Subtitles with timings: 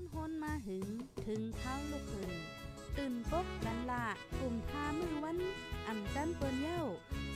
[0.00, 0.88] อนฮนมาหึง
[1.26, 2.32] ถึงเท้าลูกหึง
[2.96, 4.04] ตื่นปกกันละ
[4.38, 5.38] กลุ่มทามือวัน
[5.86, 6.82] อ่ำจันเปิ้นเย้า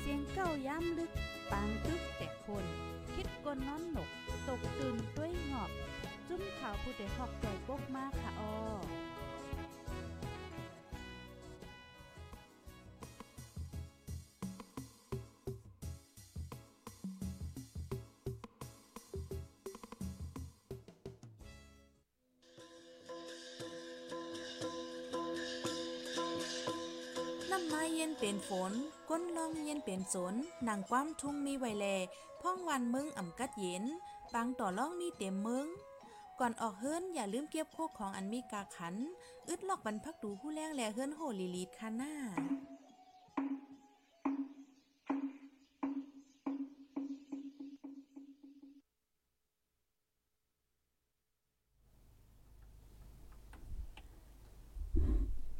[0.01, 1.11] เสียงเก้าย้ำลึก
[1.51, 2.65] ปางตึกแต่คน
[3.15, 4.09] คิดกนนอนหนก
[4.49, 5.71] ตกตื่นด้วยหงอบ
[6.29, 8.55] จุ้มข่าวผู้ใดหอกใจปกมากค่ะออ
[27.75, 28.73] น้ำไม้เย็นเป็นฝน
[29.11, 30.35] ก้นลองเย็นเป็นสน
[30.69, 31.87] นังความทุ่งมีไวแล
[32.41, 33.85] พ่องวันมึงอ่ำกัดเย็น
[34.33, 35.67] ปางต่อล่องมีเต็มมึง
[36.39, 38.95] ก่อนออกเฮิรนอย่าลืมเก็บโคกของอันมีกาขัน
[39.49, 42.13] อึดลอกบรรพักดูผู้แรงแลเฮิรนโหลีลีดคาหน้า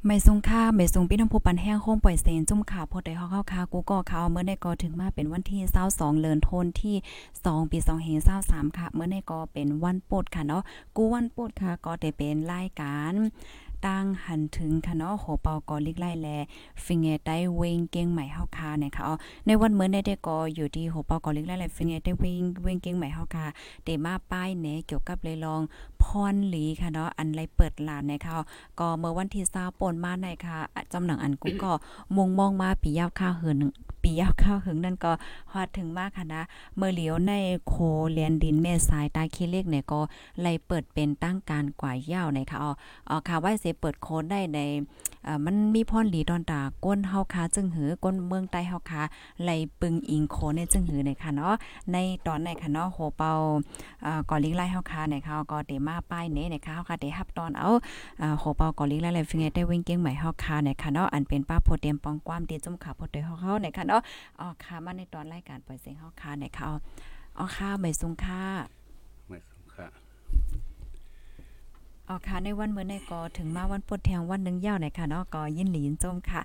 [0.07, 5.59] ไม่ทรงค่าไม่ทรงพี่น้องผู้ปันแห้งโค้งปล่อยเซนจุ่มขาพดได้เฮาเข้าคากูก็ข่าวเมื่อในก็ถึงมาเป็นวันที่
[5.91, 6.95] 22เดือนธันที่
[7.33, 7.77] 2 ปี
[8.27, 10.63] 2523ค่ะ เมื่อในก็เป็นวันปดค่ะเนาะ
[10.95, 13.13] กูวันปดค่ะก็ได้เป็นรายการ
[13.87, 16.27] ตั้งหันถึงค่ะเนาะโหเปาก็ลิกไล่แล
[16.83, 23.45] ฟิงเกได้เวงเก่งใหม่เฮาคาเนี่ยค่ะอ๋อในวันเมื่อในได้ก็อยู่ที่โหเปาก็ลิกไล่แลฟิงเกได้เวงเวงเก่งใหม่เฮาคา
[23.83, 25.61] เดมาป้ายแหนเกี่ยวกับเลยลอง
[26.03, 28.37] พรหลีค่ะเนาะอันไรเปิดลานนะคะ
[28.79, 30.57] ก็เมื่อวันที่20ปนมาในค่ะ
[30.93, 31.71] จำหนังอันกูก็
[32.15, 33.57] มุงมองมาปียาวข้าวเหิน
[34.05, 35.11] ปียาวข้าถึงนั่นก็
[35.53, 36.43] ฮอดถึงมากค่ะนะ
[36.77, 37.33] เมื่อเหลียวใน
[37.67, 37.73] โค
[38.11, 39.99] เลียนดินเมสายตาคีเล็กเนี่ยก็
[40.41, 44.59] ไล่เปิดเป็นตั้งการกว่ายาวนค่ะอ๋อค่ะว่าสิเปิดโค้ดได้ใน
[45.45, 49.01] มันมีพรหลีดอนตาก้นเฮาคาจึงหือก้นเมืองใต้เฮาคา
[49.41, 49.49] ไหล
[49.81, 51.53] ปึงอิงโคในจึงหือเนี่ยค่ะเนาะ
[51.91, 51.97] ใน
[52.27, 53.31] ตอนไหนค่ะเนาะโหเปา
[54.05, 57.69] อ่าก่อลิงไล่เฮาคาเนี่ยค่ะก็เตมาป้ายเนเนี่ยค่ะเฮาคาได้รับตอนเอา
[58.39, 64.01] โหเปากาหลีและแลฟิงเกได้วิ่งเก่งใหม่เฮาคาเนี่ยค่ะเนาะอันเป็นป้าโพเตียมปองความตีจุ่มขาโพเตเฮาเฮาเนี่ยค่ะเนาะ
[64.39, 66.65] อ๋อค่ะมาในตอนรายการปล่อยเสียงเฮาคาเนี่ยค่ะ
[67.37, 68.43] อ๋อค่ะไม่สูงค่ะ
[69.27, 69.91] ไม่สำคัญ
[72.09, 76.41] อ๋อค่ะในวันมื้อในก็ถึงมาวันปดแทงวันหนึงยาวเนี่ยค่ะเนาะก็ยินหลียินจมค่ะ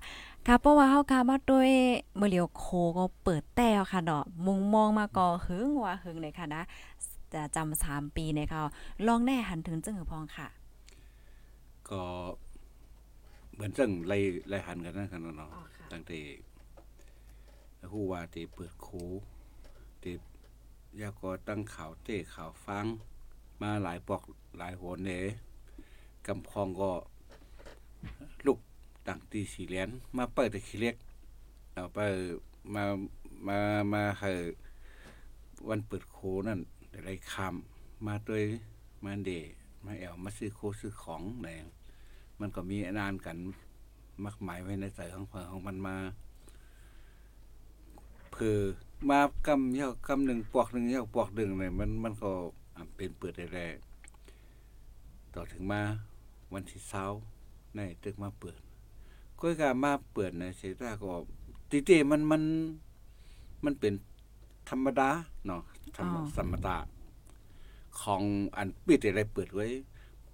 [0.47, 1.71] ค่ะเพราะว่าเฮาค่ะมาด้วย
[2.19, 2.65] มื้อเหลียวโค
[2.97, 6.61] ก็เปิดแต้วค่ะเนาะมุงมองมาก็หึงว่าหึงเลยค่ะนะ
[7.33, 8.61] จะจำสามปีเนี่ยค่ะ
[9.07, 10.47] ลองแน่หันถึงจึงหือพองค่ะ
[11.89, 12.01] ก็
[13.53, 14.17] เหมือนซึ่งไล่
[14.49, 16.19] ไล่หันกันนั่นกันเนาะอ๋อค่ะตั้งแต่
[17.91, 18.87] ฮู้ว่าที่เปิดโค
[20.01, 20.13] ที่
[20.99, 22.85] ยาก็ตั้งข่าวเต้ข่าวฟัง
[23.61, 24.21] มาหลายปอก
[24.57, 25.11] หลายโหนเน
[26.27, 26.91] กำพองก็
[28.45, 28.59] ลูก
[29.07, 30.95] ตั้งตีสีเหรียญมาเปิดแต่ขี้เล็ก
[31.73, 31.99] เอาไป
[32.73, 32.83] มา
[33.47, 33.57] มา
[33.93, 34.43] มาเฮอ
[35.69, 36.17] วันเปิดโค
[36.47, 36.59] นั่น
[37.05, 38.43] ได้คำมาด้วย
[39.05, 39.31] มาเด
[39.85, 41.47] มาแอวมาซื้อโคซื้อของแหน
[42.39, 43.37] มันก็มีนานกัน
[44.23, 45.97] มากมายไว้ในใจของเพิ่นของมันมา
[48.31, 48.57] เพื่อ
[49.09, 52.31] มากำเยาวกำหนึ่งปอกหนึ่งเยาวปอกหนึ่งเนี่ยมันมันก็
[52.95, 53.75] เป็นเปิดได้แรก
[55.33, 55.81] ต่อถึงมา
[56.53, 57.05] วันที่เช้า
[57.75, 58.59] ในตึกมาเปิด
[59.39, 61.11] ก็กามาเปิดในเสตาก็
[61.69, 62.43] ติเตมันมัน
[63.65, 63.93] มันเป็น
[64.69, 65.09] ธรรมดา
[65.45, 65.61] เนาะ
[65.95, 66.75] ธรรมอ๋อธรรมดา
[68.01, 68.21] ของ
[68.57, 69.67] อันปิดอะไรเปิดไว้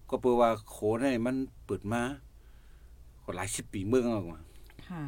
[0.10, 1.36] ก็เปลว่าโขนให้มัน
[1.66, 2.02] เปิดมา
[3.24, 4.40] ก็หลายสิบปีเมืองออกมา
[4.88, 5.02] ค่ะ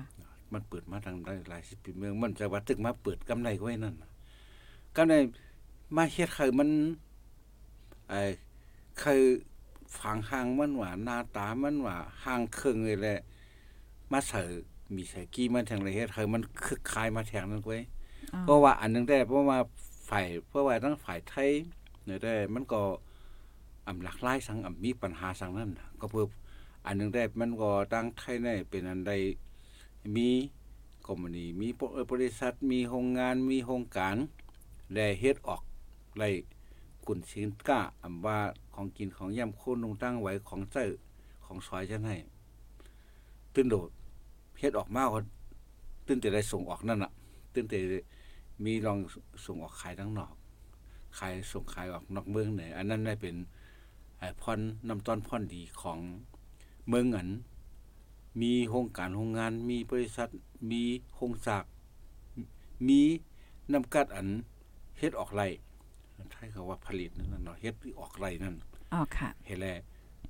[0.54, 4.10] มันเปิดมาทางได้หลายสิบปีเมือง มันจะว่าตึกมาเปิดกำไรไว้นั่นน่ะ
[4.96, 5.14] กำไร
[5.96, 6.70] มาเฮ็ดคือมัน
[8.10, 8.22] ไอ้
[9.02, 9.24] คือ
[9.98, 13.20] ฝังหางมันว่าหน้าตามันว่าหางเครื่องเลยแหละ
[14.12, 14.42] มาใส่
[14.96, 17.80] มีใส่กี้มันแทงเลยเฮ็ดคือมันคึกคายมาแทงนั่นไว้
[18.34, 19.60] อ๋อเพราะว่าอันหนึงได้เพราะว่า
[20.10, 21.50] ฝ่ายเพราะว่าทั้งฝ่ายไทย
[22.06, 22.82] เนี่ยได้มันก็
[23.88, 26.26] อำหลากหลายสังอำมีปัญหาสังนั้นน่ะก็เพื่อ
[26.86, 29.12] อันหนึงได้มันก็ตั้งไทยในเป็นอันใด
[30.16, 30.30] มี
[31.06, 31.68] คอมมานีมี
[32.12, 34.16] บริษัทมีโรงงานมีโครงการ
[34.96, 35.62] ได้เฮ็ดออก
[36.18, 36.30] ไล่
[37.12, 38.38] กุนสินก้าอำว่า
[38.74, 40.88] ของกินของย่ำโคนลงตั้งไว้ของเจ้า
[41.46, 42.16] ของซอยจังให้
[43.54, 43.90] ตื่นโดด
[44.60, 45.20] เฮ็ดออกมาก็
[46.08, 47.12] ตื่นแต่ได้ส่งออกนั่นน่ะ
[47.54, 47.80] ตื่นแต่
[48.66, 48.98] มีลอง
[49.46, 50.34] ส่งออกขายทั้งนอก
[51.18, 53.36] ขายส่งขายออกนอกเมืองเนี่ยอันนั้นได้เป็น
[54.20, 56.00] ไอ้พรน้ำต้นพรดีของ
[56.90, 57.30] เมืองอัน
[58.42, 60.30] มีโครงการโรงงาน มีบริษัท
[60.72, 60.84] มี
[61.14, 61.64] โครงสาก
[62.88, 63.02] มี
[63.72, 64.28] น้ำกัดอัน
[65.00, 65.44] เฮ็ดออกไร
[66.34, 68.56] ไทยเขาว่าผลิตนั่นน่ะเนาะเฮ็ดออกไรนั่น
[68.94, 69.68] อ๋อค่ะเฮ็ดแล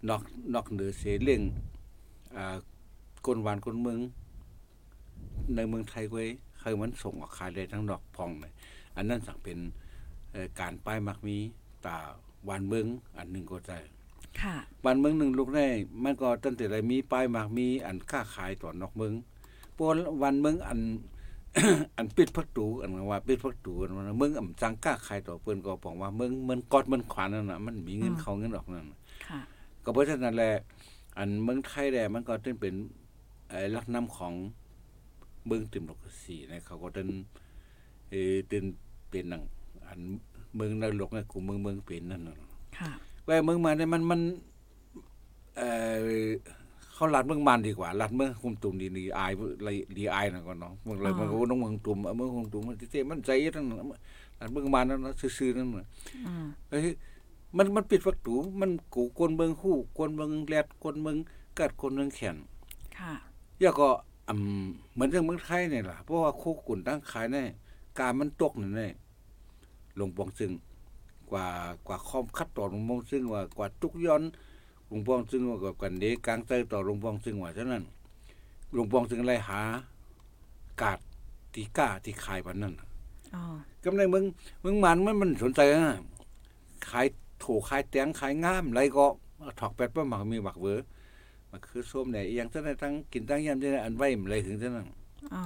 [0.09, 0.21] นอก
[0.53, 1.41] นอกเหนือเสียเรื่อง
[2.38, 2.57] อ่า
[3.27, 4.00] กลหวานกลเมือง
[5.56, 6.24] ในเมืองไทยไว้
[6.59, 8.53] เคยมันส่งออกขายได้ทั้งดอกพองเลย
[8.95, 9.59] อันนั้นสั่งเป็น
[10.31, 11.38] เอ่อการป้ายมักมี
[11.86, 11.97] ตา
[12.45, 12.86] หวานเมือง
[13.18, 13.77] อันหนึ่งก็จะ
[14.41, 15.68] ค่ะบ้านเมืองหนึ่งลูกได้
[16.03, 19.13] มันก็ตั้งแต่ไรมีป้ายมากมี อันค้าขายต่อนอกเมือง
[19.74, 19.86] เพราะ
[20.24, 20.80] วันเมืองอัน
[21.98, 28.86] อันปิดประตูอันว่าปิดประตูอันว่าเมืองอำจังค้าขายต่อเปิ้นก็บอกว่าเมืองมันกอดมันขวานนั่นน่ะมันมีเงินเข้าเงินออกนั่น
[29.28, 29.40] ค่ะ
[29.84, 30.54] ก็เพราะฉะนั้นแหละ
[31.18, 32.74] อันเมืองไทยแหละมันก็ต้องเป็น
[33.50, 34.34] ไอ้ลักน้ำของ
[35.46, 37.07] เมืองติมโมคราซีนะเขาก็ต้อง
[38.10, 38.63] เออเป็น
[39.10, 39.44] เป็นหนัง
[39.88, 40.00] อัน
[40.56, 42.36] เมืองนรกนะกูเมืองเมืองเป็นนั่นน่ะ
[42.78, 42.92] ค่ะ
[43.28, 44.22] ว่าเมืองมาเนี่ยมันมัน
[45.57, 45.62] เอ
[46.07, 46.30] อ
[47.00, 49.31] เขาลัดเมืองมันดีกว่าลัดเมืองคุมตุ่มดีดีอาย
[49.63, 53.88] เลยดีอายน่ะก่อนเนาะเมืองเลยมันก็น้องเมืองตุ่มเมืองคุมตุ่มมันเต้มันใจทั้งนั้น
[54.40, 55.86] ลัดเมืองมันนั่นนะซื่อๆนั่นน่ะ
[56.69, 56.88] เอ้ย
[57.57, 61.18] มันมันปิดประตูมันกูกวนเบิงคู่กวนเบิงแลดกวนเบิง
[61.57, 62.36] กัดกวนเบิงแขน
[62.98, 63.13] ค่ะ
[63.62, 63.90] ยาก็
[64.30, 67.44] อืมเหมือนเรื่องเมืองไทยเนี่ยล่ะเพราะว่าโคกุนตั้งขายนี่
[68.00, 68.88] การมันตกนี่แน่
[70.00, 70.51] ลงปองซึ่ง
[71.31, 71.46] กว่า
[71.88, 74.22] กว่าคอมคัดต่อลงปองซึ่งว่ากว่าทุกย้อน
[74.89, 77.83] หลวงปองซึ่งว่ากับกันเดกลางใจต่อหลวงปองซึ่งว่าฉะนั้น
[78.74, 79.62] หลวงปองซึ่งไล่หา
[80.81, 81.00] กาด
[81.53, 82.88] ที่กล้าที่ขายปานนั้นน่ะ
[83.36, 83.44] อ๋อ
[83.83, 84.24] กำไรมึง
[84.63, 85.97] มึงมันมันมันสนใจนะ
[86.89, 87.06] ขาย
[87.44, 89.06] ถูกขายแตงขายงามไรก็
[89.59, 90.80] ถอกแปดป้าหมักมีหมักเวอ
[91.50, 94.88] มันคือส้มเนี่ยอหย่างเท่านั้นทั้งกินตั้งยำเท่านั้นอันไว้มันเลยถึงเท่านั้น
[95.33, 95.44] อ๋อ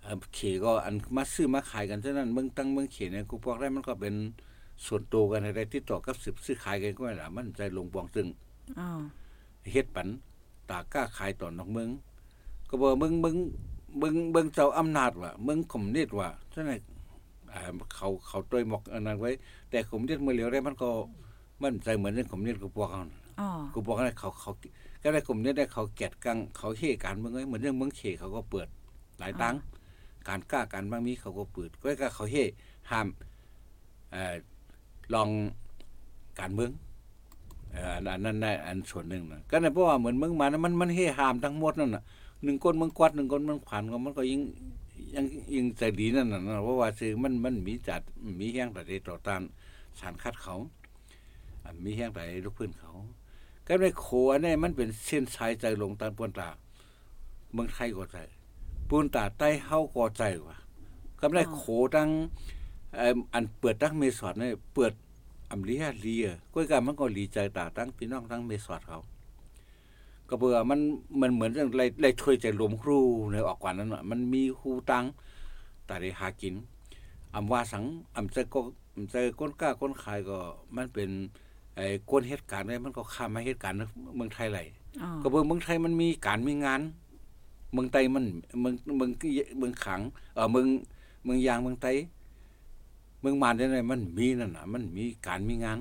[0.00, 4.14] เอ่อเขก็อันมาซื้อมาขายกันเท่านั้นเมืองตั้งเมืองเขเนี่ยกูบอกได้มันก็เป็น
[4.86, 8.49] ส่วนตัวกันอะไรที่ต่อกับสืบซื้อขายกันก็ไม่ละมันใจลงปองซึ่งอ๋อ
[9.72, 10.08] เฮ็ดปัน
[10.70, 11.88] ตากล้าขายต่อนอกเมือง
[12.68, 13.36] ก็บอกมึงมึง
[14.02, 16.80] มึงมึงเจ้าอำนาจว่ะมึงข่มนิดว่ะฉะนั้น
[17.52, 17.62] อ่า
[17.94, 19.30] เขาเขาต้วยหมอกอันนั้นไว้
[19.70, 20.90] แต่ข่มนิดมือเหลียวได้มันก็
[21.62, 24.52] มันใจเหมือนเรื่องข่มนิดกูบอกเขาน่ะอ๋อกูบอกให้เขาเขา
[25.02, 28.68] ก็ได้ข่มนิดได้เขาแกดกังเขาเฮการเมืองไว้เหมือนเรื่องเมืองเขเขาก็เปิด
[29.18, 29.54] หลายตัง
[30.28, 32.36] การกล้าการบางมีเขาก็เปิดก็ก็เขาเฮ
[32.90, 33.06] ห้าม
[34.12, 34.34] เอ่อ
[35.14, 35.28] ลอง
[36.40, 42.02] การเมืองเอ่ออันนั้นได้อันส่วนหนึ่งนะก็ในเพราะว่าเหมือนเมืองมานะมันมันเฮหามทั้งหมดนั่นน่ะ
[42.44, 44.42] หนึ่งคนเมืองกวัดหนึ่งคนเมืองขวานก็มันก็ยิ่ง
[45.14, 45.24] ยัง
[45.54, 48.00] ยิ่งใจดีนั่นน่ะนะเพราะว่าซื้อมันมันมีจัด
[48.40, 49.42] มีแห้งแต่ได้ต่อต้าน
[50.00, 50.56] สารคัดเขา
[51.64, 52.92] อะมีแห้งแต่ลูกพื้นเขา
[53.66, 56.48] ก็ในโขอันนี้มันเป็นเส้นสายใจลงตามปวนตา
[57.52, 58.18] เมืองไทยก็ใจ
[58.88, 60.56] ปูนตาใต้เฮาก็ใจว่า
[61.20, 61.62] ก็ในโข
[61.94, 62.08] ตั้ง
[62.98, 64.92] อ่ออันเปิดตั้งเมสอดเนี่ยเปิด
[65.50, 69.00] อำเลียเลียก้อยกันมันก็หลีใจตาตั้งพี่น้องทั้งเมสอดเขา
[70.28, 70.80] ก็เบื่อมัน
[71.20, 72.98] มันเหมือนเรื่องไรไรถ้วยใจรวมครู
[73.32, 75.04] ในออกกว่านั้นน่ะมันมีครูตัง
[75.86, 76.54] แต่ได้หากิน
[77.34, 77.84] อำว่าสัง
[78.16, 78.60] อำใจก็
[78.96, 80.38] อำใจก้นกล้าก้นขายก็
[80.76, 81.10] มันเป็น
[81.76, 83.76] ไอ้ก้นเหตุการณ์เนี่ยมันก็ข้ามมาเหตุการณ์
[84.16, 84.60] เมืองไทยไหล
[85.02, 86.80] อ๋อก็เบิ่งเมืองไทยมันมีการมีงาน
[87.72, 88.24] เมืองไตมัน
[88.60, 89.10] เมืองเมือง
[89.58, 90.00] เมืองขัง
[90.34, 90.66] เออเมือง
[91.24, 91.86] เมืองยางเมืองไต
[93.20, 95.78] เมืองมานเนี่ยมันมีนั่นนะมันมีการมีงาน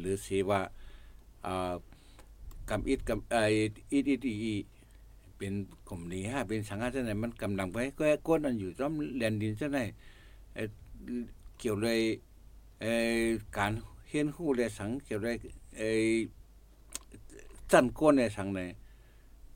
[0.00, 0.60] หรือสิว่า
[2.68, 3.36] กำอิดกำไอ
[3.92, 4.54] อิดอิดอี
[5.36, 5.54] เป็น
[5.88, 9.78] กลุ่มนี้ฮะเป็นสังฆาจังไหนมันกำลังไปก็ก้นอันอยู่ต้อมแลนดินจังไหน
[10.54, 10.66] เอ่อ
[11.58, 12.00] เกี่ยวเลย
[12.80, 12.84] เอ
[13.56, 13.72] การ
[14.08, 15.36] เฮียนฮู้เลยสังเกี่ยวเลย
[15.78, 15.82] เอ
[17.72, 18.60] จันก้นในทางใน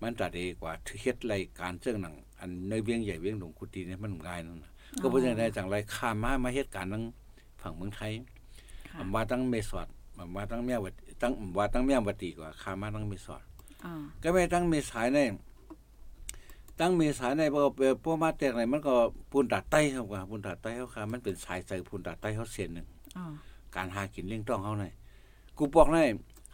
[0.01, 4.73] มันตัดดีกว่าที่เฮ็ดรายการเจ้งหนังอันในเวียงใหญ่เวียงหลวงกุฏิเนี่ยมันง่ายนั่นนะ
[5.03, 7.05] ก็บ่จังได๋จังไรข้ามมามาเฮ็ดการทั้ง
[7.61, 8.13] ฝั่งเมืองไทย
[8.89, 9.87] ค่ะอำว่าตั้งเมสอด
[10.19, 13.43] อำว่าตั้งแม่วัดตั้งอำว่าตั้งแม่วัดดีกว่าข้ามมาตั้งเมสอด
[13.85, 15.19] อ๋อก็ไม่ตั้งเมสายใน
[16.81, 18.95] ตั้งเมสายในบ่เอ่อพวกมาแตกไหนมันก็
[19.31, 22.87] ปูนตาใต้เฮาว่าปูนตาใต้เฮาค่ะมันเป็นสายใจปูนตาใต้เฮาเส้นหนึง
[23.17, 23.25] อ๋อ
[23.77, 24.93] การหากินเลี้ยงต้องเขาหน่อย
[25.59, 26.05] กูบอกให้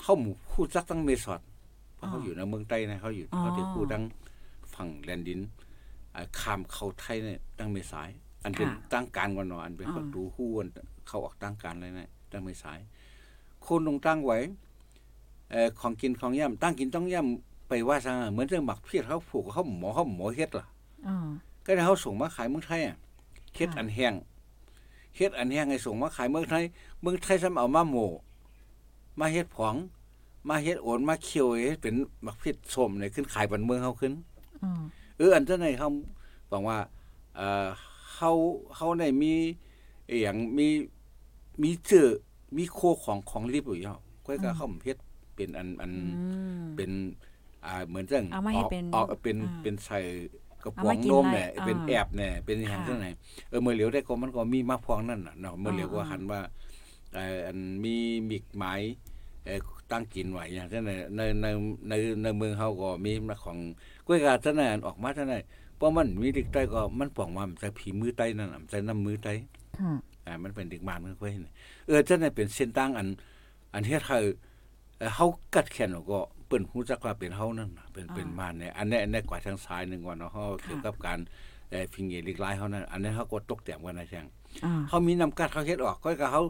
[0.00, 1.40] เขาหมู่พูดจักตั้งเมสอด
[1.94, 4.04] เพราะเขาอยู่ในเมืองใต้นะเขาอยู่เขาที่พูดตั้ง
[4.75, 5.40] ฝั่งแลนดิน
[6.14, 8.11] อ่าข้ามเข้าไทยเนี่ยตั้งเมษาย
[8.42, 10.68] อันเป็นตั้งการก่อนเนาะอันเป็นประตูหู้อัน
[11.06, 12.78] เข้าออกตั้งการเลยนะตั้งเมษาย
[13.66, 14.38] คนลงตั้งไว้
[15.50, 20.66] เอ่อของกินของย่ำตั้งกินต้องย่ำไปว่าซะเหมือนเรื่องหมักเพียรเขาผูกเขาหมอเขาหมอเฮ็ดล่ะ
[21.06, 21.16] อ๋อ
[21.64, 22.97] ก็ได้เขาส่งมาขายเมืองไทยอะ
[23.56, 24.14] เฮ็ดค่ะอันแห้ง
[25.16, 26.62] เฮ็ดอันแห้งให้ส่งมาขายเมืองไทย
[27.02, 27.99] เมืองไทยซ้ำเอามาโหม
[29.20, 29.75] มาเฮ็ดผอง
[30.49, 31.94] มาเฮ็ดโอนมาเคี่ยวเฮ็ดเป็น
[32.26, 34.12] มักพิษส้มเนี่ยขึ้นขายบันเมืองเฮาขึ้น
[34.64, 34.82] อ๋อ
[35.18, 35.88] เอออันเท่าไหนเขา
[36.52, 36.78] บอกว่า
[37.37, 37.66] เอ่อ
[38.20, 38.32] เฮา
[38.76, 39.32] เฮาได้มี
[40.08, 40.68] อหย่างมี
[41.62, 42.08] มีเจอ
[42.56, 44.98] มีโคของของลิบอยู่เนาะก้อยก็เขาเฮ็ด
[45.34, 46.90] เป็นอันอันอืมเป็น
[47.66, 49.98] อ่าเหมือนจังเอามาให้เป็นออกเป็นอ่าเป็นใส่
[50.64, 53.06] กระป๋เอาองมากินนมได้เนี่ยอ่าเป็นแอบเนี่ยเป็นอย่างค่ะจังไหน
[53.48, 56.40] เออเมื่อเหลียวได้ก็มันก็มีมาพองนั่นน่ะเนาะเมื่อเหลียวก็อ่าหันว่า
[57.14, 57.94] เอ่ออันมี
[58.30, 58.80] มิกหมาย
[59.44, 59.58] เอ่อ
[59.90, 61.46] ตั้งกินไว้อย่างจังไหนในใน
[61.88, 63.58] ในในเมืองเฮาก็มีมาของ
[64.06, 65.34] ก้อยกาจังไหนอันออกมาจังไหน
[65.80, 69.32] เพราะมันมีเด็กใต้ก็มันป้องว่ามันจะผีมือใต้นั่นน่ะมันจะน้ำมือใต้
[69.78, 69.92] ค่ะ
[70.26, 71.42] อ่ามันเป็นเด็กมานมันก็เห็น
[71.87, 73.08] เออจังไหนเป็นเส้นตั้งอัน
[73.75, 74.16] อันเฮ็ดให้
[74.99, 81.18] เอ่อเฮากัดแขนก็เปิ้นฮู้จักว่าเป็นเฮานั่นน่ะเป็นเป็นอ่ามมาเนี่ยอันนี้อันนี้กว่าทางซ้ายหนึงว่าเนาะเฮาเกี่ยวกับการ
[81.70, 84.26] เอ่อพิงเงลิกลายเฮานั่นอันนี้เฮาก็ตกแต่งกันนะแช่ง
[84.64, 86.40] อ่าเฮามีน้ำกัดเขาเฮ็ดออกก็ก็เฮา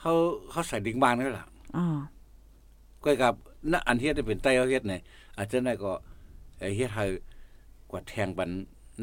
[0.00, 0.12] เฮา
[0.52, 1.98] เฮาใส่ดิ่งบานนั่นล่ะอ่า
[3.04, 3.34] ก็กับ
[3.72, 5.00] ณอันเฮ็ดเป็นไตเขาเฮ็ดเนี่ย
[5.36, 5.92] อาจจะได้ก็
[6.58, 7.04] เอ่อเฮ็ดให้
[7.92, 8.50] กว่าแทงบัน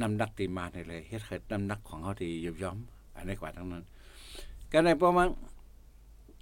[0.02, 2.32] น้ำหนักตีมาได้เลยเฮ็ดให้น้ำหนักของเฮาที่
[2.64, 2.78] ยอม
[3.16, 3.84] อันนี้กว่าทั้งนั้น
[4.72, 5.28] ก็ในประมาณ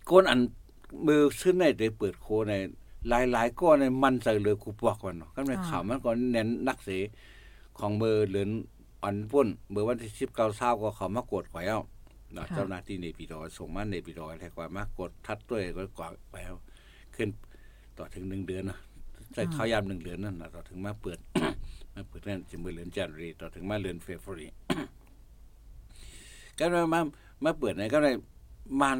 [0.09, 0.39] ก้นอัน
[1.07, 2.53] มือซึ่งในได้เปิดโคใน
[3.07, 6.89] หลายๆก้อนในมันใส่เลยกูปอกก่อนเนาะก็ในข่าวมันก็เน้นนักเส
[7.79, 8.49] ของเบอร์เหลือน
[9.03, 11.79] อันป่นเบอร์วันที่19 20ก็เขามากดข่อยเอา
[12.33, 16.55] เนาะเจ้าหน้าที่ในปีดอยส่งมาในปีดอยแล้วก็มากดทัดด้วยก็กว่าไปเอา
[17.15, 17.29] ขึ้น
[17.97, 18.77] ต่อถึง1เดือนนะ
[19.33, 21.19] ใช้ข้าวยาม1เดือนนั่นนะต่อถึงมาเปิด
[21.97, 24.47] มาเปิดนั่นจะมือเดือนจันทรีต่อถึงมาเดือนเฟบรุรี
[26.59, 26.99] ก็เลยมา
[27.43, 28.15] มาเปิดไหนก็เลย
[28.81, 28.97] มัน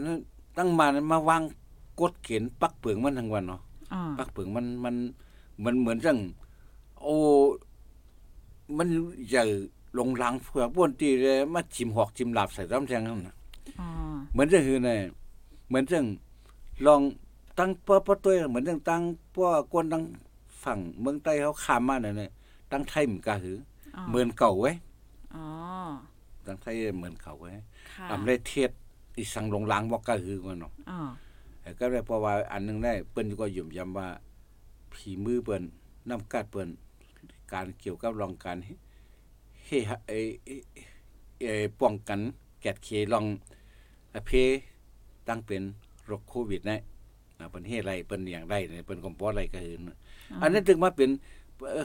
[0.58, 1.42] ตั้งมันมาวาง
[2.00, 3.62] กดเข็นปักเปลืองมันทั้งวันเนาะ
[3.94, 4.96] อ่าปักเปลืองมันมัน
[5.64, 6.18] มันเหมือนจัง
[7.02, 7.16] โอ้
[8.78, 8.88] มัน
[9.30, 9.44] ใหญ่
[9.98, 13.36] ลงหลังเพื่อป้วนตีเลยมาจิ้มหอกจิ้มหลับใส่ต้มแทงนั่นน่ะ
[13.80, 13.90] อ่า
[14.32, 14.90] เหมือนจะคือไง
[15.68, 16.06] เหมือนจัง
[16.86, 17.02] ลอง
[17.58, 19.02] ตั้งเป้อป้อตัวเหมือนจังตั้ง
[19.36, 20.04] ป้อกวนตั้ง
[20.64, 22.32] ฝั่งเมืองใต้เขาข้ามมาเนี่ยนะ
[22.72, 23.58] ตั้งไทยเหมือนกะหือ
[23.96, 24.76] อ่าเหมือนเก่าไว้ย
[25.36, 25.46] อ๋อ
[26.46, 27.54] ตั้งไทยเหมือนเก่าไว้ย
[27.94, 28.72] ค่ะอำได้เทียด
[29.18, 31.00] อีสังลงหลังบ่กะหือกันเนาะอ่า
[31.62, 34.08] แต่ก็ได้เพราะว่าอันหนึงได้เปิ้นก็ยุ่มย้ำว่า
[34.94, 35.64] ผีมือเปิ้น
[36.10, 36.70] น้ำกัดเปิ้น
[37.54, 38.58] การเกี่ยวกับรองการ
[39.66, 40.12] เฮฮะเอ
[40.46, 40.50] เอ
[41.42, 41.46] เอ
[41.80, 42.20] ป้องกัน
[42.62, 43.26] แกดเคลอง
[44.14, 44.32] อเพ
[45.28, 45.64] ตั้งเป็น
[46.06, 46.82] โรคโควิดนะ
[47.40, 49.98] นะเปิ้นเฮ็ดไรเปิ้นอย่างไรเนี่ยเปิ้นก็บ่อะไรก็คือนะ
[50.42, 51.20] อันนั้นถึงมาเป็นเอ่อ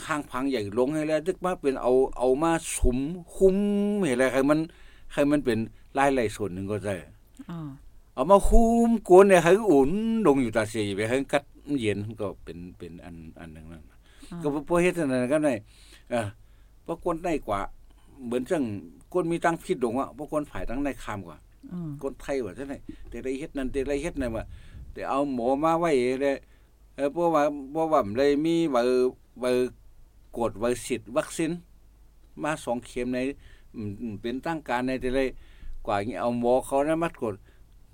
[0.06, 2.98] ข้างพังใหญ่ลงให้แล้วถึงมาเป็นเอาเอามาสุม
[3.34, 3.56] คุม
[4.00, 4.58] ให้อะไรให้มัน
[5.12, 5.58] ให้มันเป็น
[5.98, 6.96] รายๆส่วนหนึงก็ได้
[7.50, 7.68] อ่า
[8.14, 9.90] เอามาคุมกวนเนี่ยให้อุ่น
[10.26, 11.44] ลงอยู่ตาเสียไปให้กัด
[11.80, 13.98] เย็นก็เป็นเป็นอันอันหนึ่งนั่นน่ะ
[14.42, 15.54] ก็พอเฮ็ดนั่นก็ได้
[16.10, 16.26] เออ
[16.86, 17.60] พอกวนได้กว่า
[18.24, 18.62] เหมือนจัง
[19.12, 21.38] กวนมีตั้งผิดลงอะพอกวนฝ่ายตั้งในคามกว่า
[21.72, 24.44] อืมกวนไทยว่าจังได๋แต่ได้เฮ็ดนั่นแต่ได้เฮ็ดนั่นว่า
[24.92, 25.90] แต่เอาหมอมาไว้
[26.22, 26.36] เลย
[26.96, 28.76] เออเพราะว่าเพราะว่ามันเลยมีเบ
[29.34, 29.70] อร์เบอร์
[30.38, 31.50] กดเบอร์สิทธิ์วัคซีน
[32.42, 33.18] มาสองเข็มใน
[33.76, 33.80] อื
[34.12, 35.28] มเป็นตั้งการในแต่เลย
[35.86, 37.34] กว่าอย่างนี้เอาหมอเขานะมากด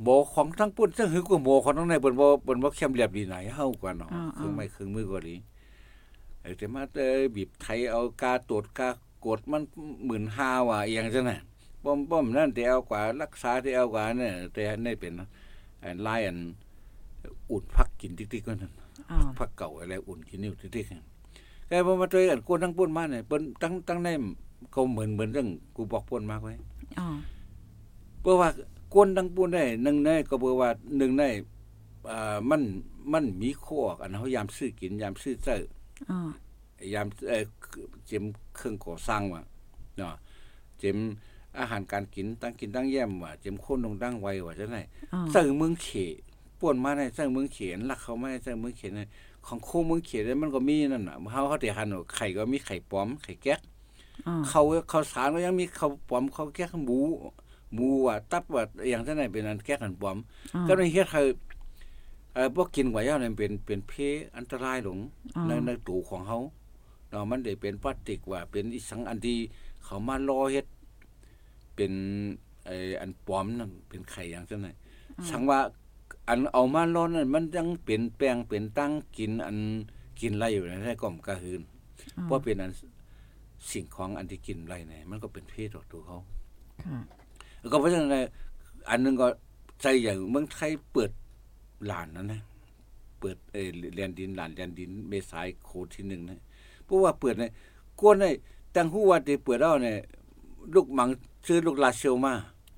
[0.03, 5.37] หมอของทั้งปุ่นซึ่งหือกว่าหมอของทั้งในเปิ้นบ่เปิ้นบ่เข้มเรียบดีไหนเฮากว่าเนาะเครื่องไม้เครื่องมือกว่าดี
[6.41, 8.89] เออแต่มาเอ้ยบีบไทยเอากาตรวจกา
[9.27, 9.63] กดมัน
[10.15, 11.39] 15,000ว่าอหยังจังน่ะ
[11.85, 15.13] ป้อมป้อมนั่นแต่เอากว่ารักษาที่เอากว่าเนี่ยแต่นี่เป็น
[15.83, 16.39] อันลายอัน
[17.51, 18.73] อุ่นพักกินติ๊กๆก็นั่น
[19.11, 21.18] อ่าพักเก่าอะไรอุ่นกินนิ้วติ๊กๆ
[21.69, 24.09] แต่พอมาตัวอันกวนทั้งปุ่นมาเนี่ยเปิ้นตั้งตั้งใน
[24.73, 26.53] เขาเหมือนเหมือนเรื่องกูบอกป่นมากไว้
[26.99, 27.09] อ่า
[28.21, 28.49] เพราะว่า
[28.93, 31.25] กวนทั้งปูนได้หนึ่งในก็เบอว่าหนึ่งใน
[32.11, 32.63] อ่ามัน
[33.13, 35.63] มันมีข้ออันเฮายามซื้อกินยามซื้อเจอ
[36.11, 36.31] อ่า
[36.95, 37.43] ยามเอ่อ
[38.07, 38.25] เจิม
[38.57, 39.43] เครื่องก่อสร้างว่า
[39.97, 40.15] เนาะ
[40.79, 40.97] เจิม
[41.59, 44.83] อาหารการกินตั้งกินตั้งแย้มว่าเจิมคนลงตั้งไว้ว่าจังได๋
[45.13, 45.89] อ่าใส่เมืองเข
[46.61, 48.93] ป่วนมาได้ใส่เมืองเขนลักเขามาใส่เมืองเขน
[49.47, 53.61] ของโคเมืองเขนมันก็มีนั่นน่ะเฮาเฮาได้หันว่าไข่ก็มีไข่ปลอมไข่แก๊ก
[54.27, 56.99] อ่าเขาเขาสารก็ยังมีเขาปลอมเขาแก้หมู
[57.75, 60.17] หมูว่าตับว่าอย่างนั้นเป็นอันแก้กันปลอม
[60.55, 61.23] อ่าก็ในเฮ็ดให้
[62.35, 63.93] เอ่อบ่กินไว้ยาวนี่เป็นเป็นเพ
[64.37, 64.99] อันตรายหลง
[65.37, 66.39] อ่าในในตูของเฮา
[67.11, 69.39] เนาะมันได้เป็นพลาสติกว่า เป็นอีสังอันที่
[69.85, 70.67] เขามารอเฮ็ด
[71.75, 71.93] เป็น
[72.67, 74.69] ไอ้อันปลอมนั่นเป็นไข่อย่างจังได
[75.31, 75.59] สังว่า
[76.29, 79.57] อันเอามารอนั่นมันยังเป็นแป้งเป็นตั้งกินอัน
[80.21, 81.61] กินไรอยู่ในให้ก่อมกระหืน
[82.25, 82.73] เพราะเป็นอัน
[83.71, 86.19] สิ่งของอันที่กินไรเนี่ยมันก็เป็นเพศต่อตัวเขา
[86.85, 86.99] ค่ะ
[87.61, 88.27] แล้วก็เพราะฉะนั้นเนี่ย
[88.91, 89.27] อันหนึงก็
[89.83, 91.11] ใจอย่างเมืองไทยเปิด
[91.87, 92.41] หลานนั่นนะ
[93.21, 96.39] เปิดเออแลนดินหลานแลนดินเมษายโคที่หนึ่งนะ
[96.85, 97.51] เพราะว่าเปิดเนี่ย
[98.01, 98.35] กวนเนี่ย
[98.75, 99.97] ตั้งหู้ว่าที่เปิดแล้วเนี่ย
[100.75, 101.09] ลูกหมัง
[101.47, 102.35] ซื้อลูกลาเซลมา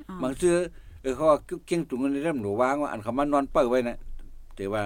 [0.09, 0.57] อ่าบางซื้อ
[1.03, 3.97] เออเขาว่าเก่งตุงเงินในเริ่มหนูวางว่าอันเขามานอนเปิดไว้นะ
[4.57, 4.83] แต่ว่า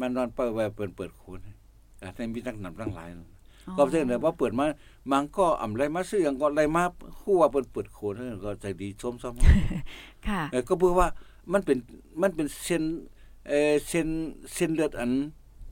[0.00, 1.40] มันนอนเปิดไว้เปิดเปิดโคน
[2.02, 3.28] อันนี้มีตั้งนำตั้งหลายนะ
[3.76, 4.64] ก็เช่นเลยว่าเปิดมา
[5.10, 6.82] มันก็อ่ำไรมาซื้ออย่างก็ไรมา
[7.20, 11.08] คู่ว่าเปิดเปิดโคนนั่นก็ใจดีชมซ้ำค่ะเออก็เพื่อว่า
[11.52, 11.78] มันเป็น
[12.22, 12.82] มันเป็นเส้น
[13.48, 14.08] เออเส้น
[14.54, 15.10] เส้นเลือดอัน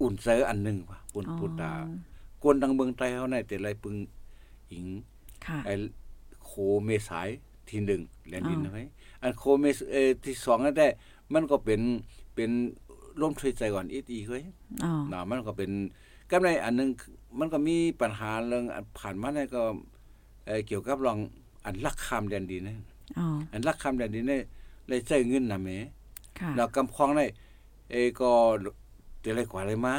[0.00, 1.72] อุ่นใจอันหนึ่งว่ะปุ่นอ๋อปุ่นตา
[2.42, 3.94] กวนดังเมืองไทยเฮาในแต่ไรปึง
[4.70, 4.86] หิง
[5.46, 5.74] ค่ะไอ้
[6.44, 6.50] โค
[6.84, 7.28] เมษาย
[7.70, 8.84] ที่หนึ่งแลนดินอ๋อไว้
[9.22, 10.88] อันโคเมษเออที่สองนั่นได้
[11.32, 11.80] มันก็เป็น
[12.34, 12.50] เป็น
[13.20, 14.44] ร่วมช่วยใจก่อนอีกอีกเว้ย
[14.84, 15.70] อ๋อนะมันก็เป็น
[16.30, 16.88] ก็ในอันหนึง
[17.38, 19.62] มันก็มีปัญหาเรื่องอันผ่านมาเนี่ยก็
[20.46, 21.18] เอ่อเกี่ยวกับรอง
[21.64, 22.76] อันลักคามแดนดินนะ
[23.18, 24.42] อ๋ออันลักคามแดนดินเนี่ย
[24.88, 25.70] เลยใช้เงินนะแหม
[26.38, 27.26] ค่ะแล้วกำคองได้
[27.90, 28.30] เออก็
[29.20, 29.94] แต่อะไรกว่าอะไรมา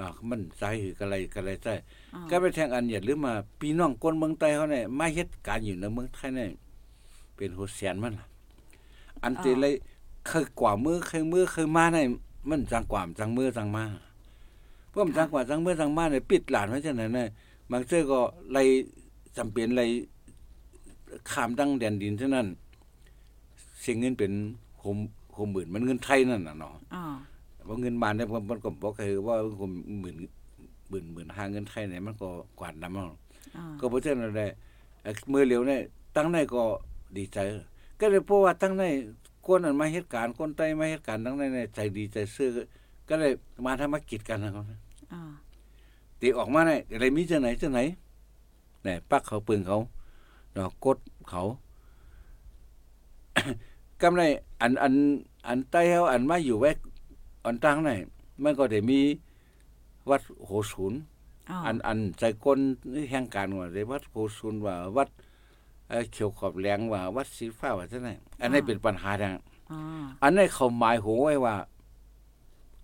[0.00, 1.68] อ่ามันใจหือกันอะไรกันอะไรใจ
[2.14, 6.50] อ๋อก็ไปแทงอันอย่าลืมมาพี่น้องคนเมืองใต้เขาเนี่ยมาเฮ็ดการอยู่ในเมืองไทยเนี่ย
[7.40, 8.26] เป็นหัวแสนมันล่ะ
[9.22, 9.74] อันที่เลย
[10.28, 12.06] เคยกว่ามือเคยมือเคยมาเนี่ย
[12.48, 13.84] มันจังกว่าจังมือจังมา
[14.88, 17.28] เพราะมันจังกว่าจังมือจังมาเนี่ยปิดหลานไว้จังไหนเนี่ย
[17.70, 18.20] บางเจ้อก็
[18.52, 18.68] เลย
[19.36, 19.90] จำเป็นเลย
[21.30, 22.46] ข้ามดังแดนดินเท่านั้น
[23.80, 24.32] เสียเงินเป็น
[24.80, 24.98] โฮม
[25.34, 27.04] โฮมหมื่นมันเงินไทยนั่นน่ะเนาะอ๋อ
[27.68, 29.70] ว่าเงินบาทเนี่ยมันก็บอกคือว่าผม
[30.00, 30.16] หมื่น
[30.88, 32.28] หมื่นหมื่นห้าเงินไทยเนี่ยมันก็
[32.58, 33.04] กวาดน้ำมัน
[33.56, 34.52] อ๋อก็เพราะฉะนั้นแหละ
[35.02, 35.80] เอ่อมือเหลียวเนี่ย
[36.16, 36.62] ตั้งในก็
[37.16, 37.38] ดีใจ
[38.00, 38.84] ก็เลยเพราะว่าตั้งใน
[39.46, 42.50] คนนั้นมาเหตุการณ์คนใต้มาเหตุการณ์ตั้งในเนี่ยใจดีใจซื่อ
[43.08, 43.32] ก็เลย
[43.64, 44.64] มาทำมากิจกันนะครับ
[45.12, 45.20] อ๋อ
[46.20, 47.80] ตีออกมาเนี่ยอะไรมีจะไหนจะไหน
[48.84, 49.78] เนี่ยปักเขาปืนเขา
[50.54, 50.98] เนาะกด
[51.30, 51.42] เขา
[54.02, 54.22] กำไร
[54.60, 54.94] อันอัน
[55.48, 56.70] อันใต้เขาอันมาอยู่ไว้
[57.44, 57.90] อันตั้งไหน
[58.42, 59.00] มันก็ได้มี
[60.10, 60.98] วัดโหศูนย์
[61.50, 62.58] อ๋ออันอันใจก้น
[63.10, 65.08] แห่งการว่าได้วัดโพซุนว่าวัด
[65.90, 69.34] เอ่อเขียวขอบแหลงว่าวัดสีฟ้าว่าจังได๋อันนี้เป็นปัญหาทาง
[69.70, 69.78] อ๋อ
[70.22, 71.54] อันนี้เขาหมายหัวไว้ว่า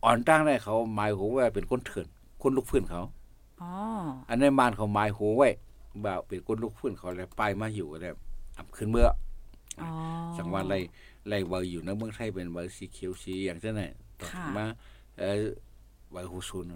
[0.05, 2.07] อ่อนตั้งได้เขาหมายหัวไว้เป็นคนเถื่อน
[2.43, 3.03] คนลูกพื้นเขา
[3.63, 3.71] อ๋อ
[4.29, 5.49] อันนี้มานเขาหมายหัวไว้
[6.05, 8.17] ว่าเป็นคนลูกพื้นเขาแล้วไปมาอยู่แล้ว
[8.57, 9.09] อับขึ้นเมื่อ
[9.83, 9.91] อ๋อ
[10.37, 10.79] สังว่าไล่
[11.29, 13.87] ไล่ว่าอยู่ในเมืองไทยเป็นว่าสีเขียวสีอย่างจังได๋
[14.21, 14.65] ต่อค่ะมา
[15.19, 15.43] เอ่อ
[16.15, 16.67] ว่าโหซุน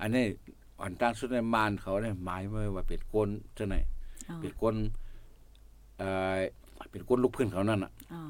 [0.00, 0.24] อันนี้
[0.80, 3.80] อ่อนตั้งสุดในมานเขาเนี่ยหมายไว้ว่าเป็นคนจังได๋
[4.28, 4.74] อ๋อเป็นคน
[6.02, 6.38] เอ่อ
[6.90, 8.22] เป็นคนลูกพื้นเขานั่นน่ะอ๋อ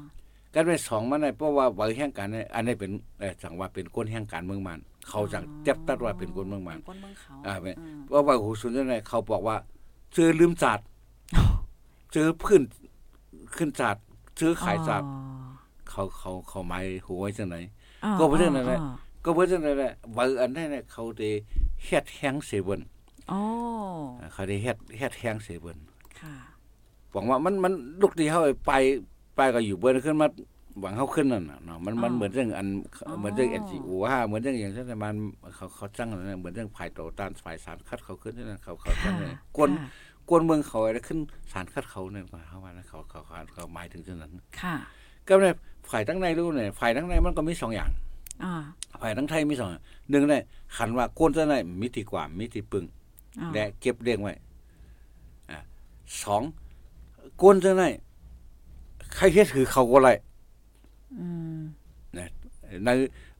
[0.53, 9.55] กันไปสองมันเนี่ยเพราะว่าไว้แห่งการเนี่ยอันนี้เป็นเอ่อจังว่าเป็นคนแห่งการเมืองมัน เขาจังจับตัดว่าเป็นคนเมืองมันเป็นคนเมืองเขาอ่าเป็นอืมเพราะว่าหูสุนเนี่ยเขาบอกว่า
[10.15, 10.85] ซื้อลืมศาสตร์
[12.13, 12.61] ซื้อพื้น
[13.55, 14.03] ขึ้นศาสตร์
[14.39, 15.19] ซื้อขายศาสตร์อ๋อ
[15.89, 17.55] เขาเขาเขาหมายหัวไว้จังไหน
[18.03, 21.29] อ๋อก็เพราะฉะนั้นแหละอ๋อก็เพราะฉะนั้นแหละว่าอันนั้นเนี่ยเขาได้
[21.85, 22.81] เฮ็ดแห้งเสเบิน
[23.31, 23.41] อ๋อ
[24.33, 25.77] เขาได้เฮ็ดเฮ็ดแห้งเสเบิน
[26.19, 26.35] ค่ะ
[27.13, 28.71] หวังว่ามันมันลูกที่เขาไป
[29.35, 30.27] ไปก็อยู่เบิ้นขึ้นมา
[30.81, 32.67] หวังเขาขึ้นนั่นน่ะเนาะมันมันอ๋อเหมือนเรื่องอัน
[33.07, 35.15] อ๋อเหมือนเรื่องเอ็นจีโอว่าเหมือนเรื่องอย่างเช่นมัน
[35.55, 39.87] เขาเขาจ้างอะไรนะเหมือนเรื่องฝ่ายต่อต้านฝ่ายสารคัดเขาขึ้นนั่นเขาเขาจ้างเลยกวนค่ะ
[40.29, 41.19] กวนเมืองเขาอะไรขึ้น
[41.51, 44.75] สารคัดเขาเนี่ยว่าเขาว่านะเขาเขาเขาเขาหมายถึงเช่นนั้น ค่ะ
[45.27, 45.45] ก็ใน
[45.91, 47.89] ฝ่ายทั้งในรู้เนี่ยฝ่ายทั้งในมันก็มีสองอย่าง
[48.43, 48.53] อ๋อ
[49.01, 50.43] ฝ่ายทั้งไทยมีสองอย่างหนึ่งเนี่ย
[50.77, 52.85] ขันว่ากวนเจ้าในมิติกว่ามิติปึง
[53.39, 54.33] อ๋อและเก็บเลี้ยงไว้
[55.51, 55.59] อ่า
[56.23, 56.41] สอง
[57.41, 57.83] กวนเจ้าใน
[59.15, 60.09] ใครเฮ็ดคือเขาก็ไร
[61.19, 61.59] อืม
[62.85, 62.89] ใน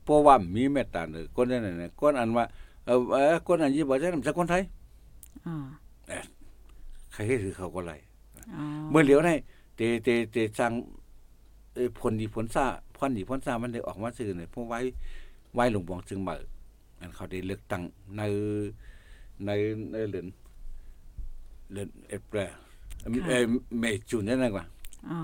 [0.04, 2.46] เพราะว่ามีเมตตาเนอะคนนั้นน่ะคนอันว่า
[2.86, 4.64] เออเออคนอันยี่บ่ใช่นำจากคนไทย
[5.46, 5.56] อ๋อ
[7.12, 7.94] ใครเฮ็ดคือเขาก็ไร
[8.54, 9.34] อ๋อเมื่อเหลียวได้
[9.76, 10.72] เตเตเตจัง
[11.74, 12.66] เอ่อผลดีผลซ่า
[12.98, 14.80] พรดีผลซ่ามันได้ออกมาซื่อเนี่ยเพราะไว้
[15.54, 16.34] ไว้หลวงบวงจึงมา
[17.00, 17.82] อันเขาได้เลือกตั้ง
[18.18, 18.22] ใน
[19.46, 19.50] ใน
[19.92, 20.28] ในเดือน
[21.74, 22.63] เดือนเอพริลเอ่อ
[23.80, 24.66] เมษจูนนั่นน่ะกว่า
[25.10, 25.20] อ๋อ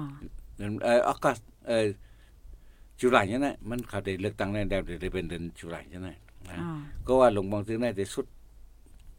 [0.57, 1.85] เดือนเอ่อออกัสเอ่อ
[2.99, 6.17] จุลายนั่นน่ะมันเขาได้เลือกตั้งในเดือนได้เป็นเดือนจุลายนั่นน่ะ
[6.49, 8.25] นะอ๋อก็ว่าหลวงบางซึ่งในแต่สุด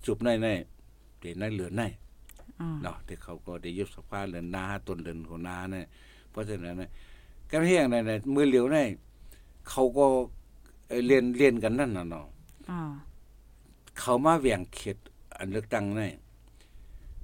[0.07, 0.49] จุบในใน
[1.20, 1.83] เดี๋ยวในเหลือใน
[2.61, 5.85] อ๋อเนาะที่เขาก็ได้ยุบสภาเหลือนาต้นเดือนของนาเนี่ย
[6.31, 6.90] เพราะฉะนั้นเนี่ย
[7.51, 8.77] การเฮียงในในมือเหลียวใน
[9.70, 10.05] เขาก็
[10.88, 12.27] เอ่อเรียนเรียนกันนั่นน่ะเนาะ
[12.70, 12.81] อ๋อ
[14.01, 14.96] เขามาแหว่งเขต
[15.37, 16.03] อันเลือกตั้งใน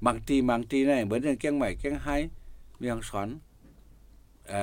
[0.05, 2.17] บางทีบางทีในเหมือนอย่างแกงใหม่แกงไห้
[2.79, 3.29] เมียงสอน
[4.49, 4.63] ไอ้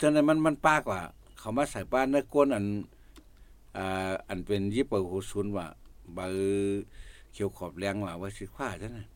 [0.00, 1.00] ฉะนั้นมันมันป้ากว่า
[1.38, 2.64] เขามาใส่บ้านในก้นอัน
[3.76, 5.66] อ่าอันเป็นยิบเปิลหูซุนว่า
[6.14, 6.82] เบอร์
[7.32, 9.06] เขียวขอบแรงว่าว่าสิคว้าจังนั้น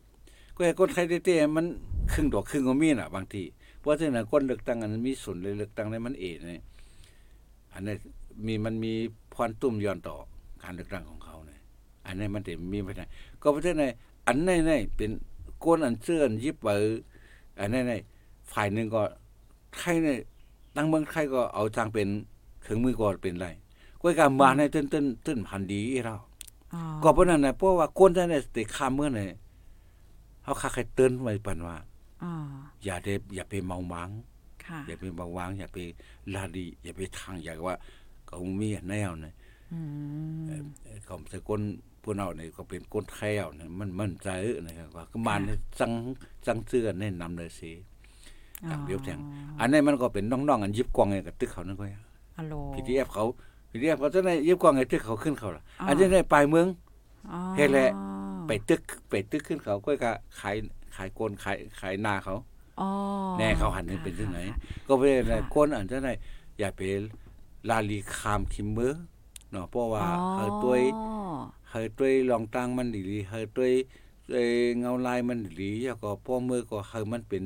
[0.55, 1.67] ก็ไอ้คนไทยเต้ๆมัน
[2.13, 3.43] ครึ่งดอกครึ่งก็มีน่ะ บางที
[3.81, 6.63] เพราะฉะนั้นคนเลือกตั้งอันมีส่วนเลยเลือกตั้งในมันเองเนี่ย
[7.73, 7.95] อันนี้
[8.47, 8.93] มีมันมี
[9.35, 10.17] พรตุ้มย้อนต่อ
[10.63, 11.61] การเลือกตั้งของเขาเนี่ย
[12.07, 13.07] อันนี้มันจะมีไปัญหา
[13.43, 13.93] ก็เพราะฉะนั้น
[14.27, 15.11] อันนี้เนี่ยเป็น
[15.65, 17.01] ก้นอันเสื้ออันยิบเบอร์
[17.59, 18.01] อันนี้เนี่ย
[18.53, 19.03] ฝ่ายหนึ่งก็
[19.77, 20.19] ไทยเนี่ย
[20.77, 22.09] ตั้งเมืองไทยก็เอาจางเป็น
[22.63, 23.49] เครื่องมือก็เป็นไร
[24.01, 26.17] ก็การมาในต้นต้นต้นพันธุ์ดีอีเรา
[26.75, 29.25] อ๋อก็เพราะนั้นนะเพราะว่าคนจะได้ติข้ามเมื่อไหร่
[30.43, 31.77] เขาคาใครเตือนไว้ปันว่า
[32.23, 32.33] อ๋อ
[32.85, 34.09] อย่าได้อย่าไปเมาหมาง
[34.65, 35.79] ค่ะอย่าไปเมาหวาง อย่าไป
[36.35, 37.77] ลาดีอย่าไปทางอย่าว่า
[38.27, 39.35] เขามีแนวเนี่ย
[39.73, 39.81] อื
[40.63, 40.65] ม
[41.05, 41.61] เขาใส่ก้น
[42.03, 45.41] พวกเราเนี่ยก็เป็นก้นแท้วเนี่ยมันมันใจเอ้อนะครับว่าก็มัน
[45.81, 45.93] จัง
[46.47, 47.71] จังเสื้อแนะนำเลยสิ
[48.71, 49.19] ต่างเดียวแทง
[49.61, 51.85] อันนี้มันก็เป็นน้องๆอันยิบกวางไงกับตึกเขานั่นก็
[52.39, 53.25] ฮัลโหลพีทีเอฟเขา
[53.71, 56.67] พีทีเอฟเขาจะได้ยิบกวางไงตึกเขาขึ้นเขาล่ะอันนี้ได้ปลายเมือง
[57.31, 57.91] อ๋อเฮ็ดแหละ
[58.47, 60.57] ไปตึกไปตึกขึ้นเขาก็ก็ขาย
[60.97, 62.35] ขายโกนขายขายนาเขา
[62.81, 62.89] อ๋อ
[63.39, 66.13] แน่เขาหันนี่เป็นที่ไหนค่ะก็ไปในคนอันจะได้
[66.59, 66.81] อย่าไป
[67.71, 68.99] ลาลีคามคิมเมอร์ค
[69.51, 70.83] เนาะเพราะว่าอ๋อเฮาตัวย
[71.73, 73.73] เฮาตัวยลองตั้งมันดีๆเฮาตัวย
[74.33, 77.45] เอ่อเงาลายมันดีๆแล้วก็พ่อมือก็เฮามันเป็น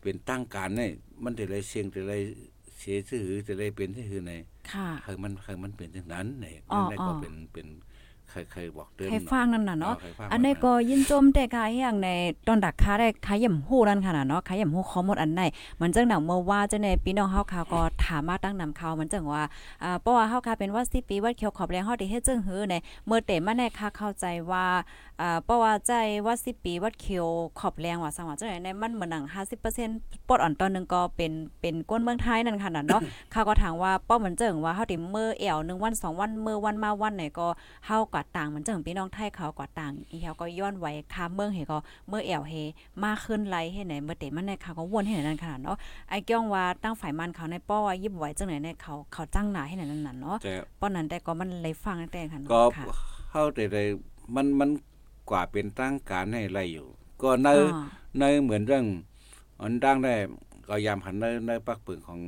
[0.00, 0.90] เป็นตั้งการเนี่ย
[1.24, 2.18] มันจะได้เสียงจะได้
[2.78, 4.32] เสียชื่อจะได้เป็นชื่อใน
[4.70, 7.66] ค่ะเฮามันเฮามันเป็นจังนั้นเนี่ยอ๋อนั่นก็อ๋อเป็นเป็น
[8.30, 12.08] ใครใครบอกเตือนใครฟังนั่นน่ะเนาะใครฟังอันนี้ก็ยินจมแต่กายอย่างใน
[12.46, 15.42] ตอนดักค้าได้ขายย่ำฮู้นั่นค่ะเนาะขายย่ำฮู้ข้อมูลอันไหน
[15.80, 19.42] มันจังหนังเมื่อว่าจะในพี่น้องเฮาค่ะก็ถามมาตั้งนำเขามันจังว่า
[19.82, 22.74] อ่าเพราะว่าเฮาค่ะเป็นว่า10ปีวัดเขียวขอบแรงเฮาได้เฮ็ดจังหือใน
[23.06, 24.66] เมื่อเตมาแน่ค่ะเข้าใจว่า
[25.20, 25.92] อ่าเพราะว่าใจ
[26.26, 27.26] ว่า10ปีวัดเขียว
[27.58, 29.24] ขอบแรงว่าสังว่าจังไหนในมันเหมือนหนัง
[29.76, 33.02] 50%ปลดอ่อนตอนหนึงก็เป็นเป็นก้นเมืองไทยนั่นค่ะน่ะเนาะ
[33.32, 37.46] เขาก็ถามว่าป้อเหมือนเจิงว่าเฮาติเมื่อแอวหนึ่งวันสองวันเมื่อวันมาวันไหนก็
[37.86, 41.78] เฮากว่าต่างเหมือนเจิงพี่น้องไทยเขากว่าต่างอีเฮาก็ย้อนไว้คาเมืองเฮก็
[42.08, 42.52] เมื่อแอวเฮ
[43.02, 45.76] มาขึ้นไลให้ไหนเมื่อเตมันในเขาก็วนให้ไหนนั่นขนาดเนาะ
[46.08, 52.84] ไอ้เกี้ยงว่าตั้งฝ่ายมันเขาในป้อว่ายิบไหวจังไหนในเขาเขาจ้างหนาให้ไหนนั่นน่ะเนาะแต่ป้อนั้นแต่ก็มันเลยฟังตั้งแต่ค่ะเนาะก็ค่ะ
[53.30, 53.82] เฮาแต่ได้
[54.36, 54.70] มันมัน
[55.30, 56.86] กว่าเป็นตั้งการให้ไรอยู่
[57.22, 57.84] ก็ในอ๋อ
[58.18, 58.86] ในเหมือนเรื่อง
[59.62, 60.14] อันดังได้
[60.68, 62.20] ก็ยามหันในในปักปึงของ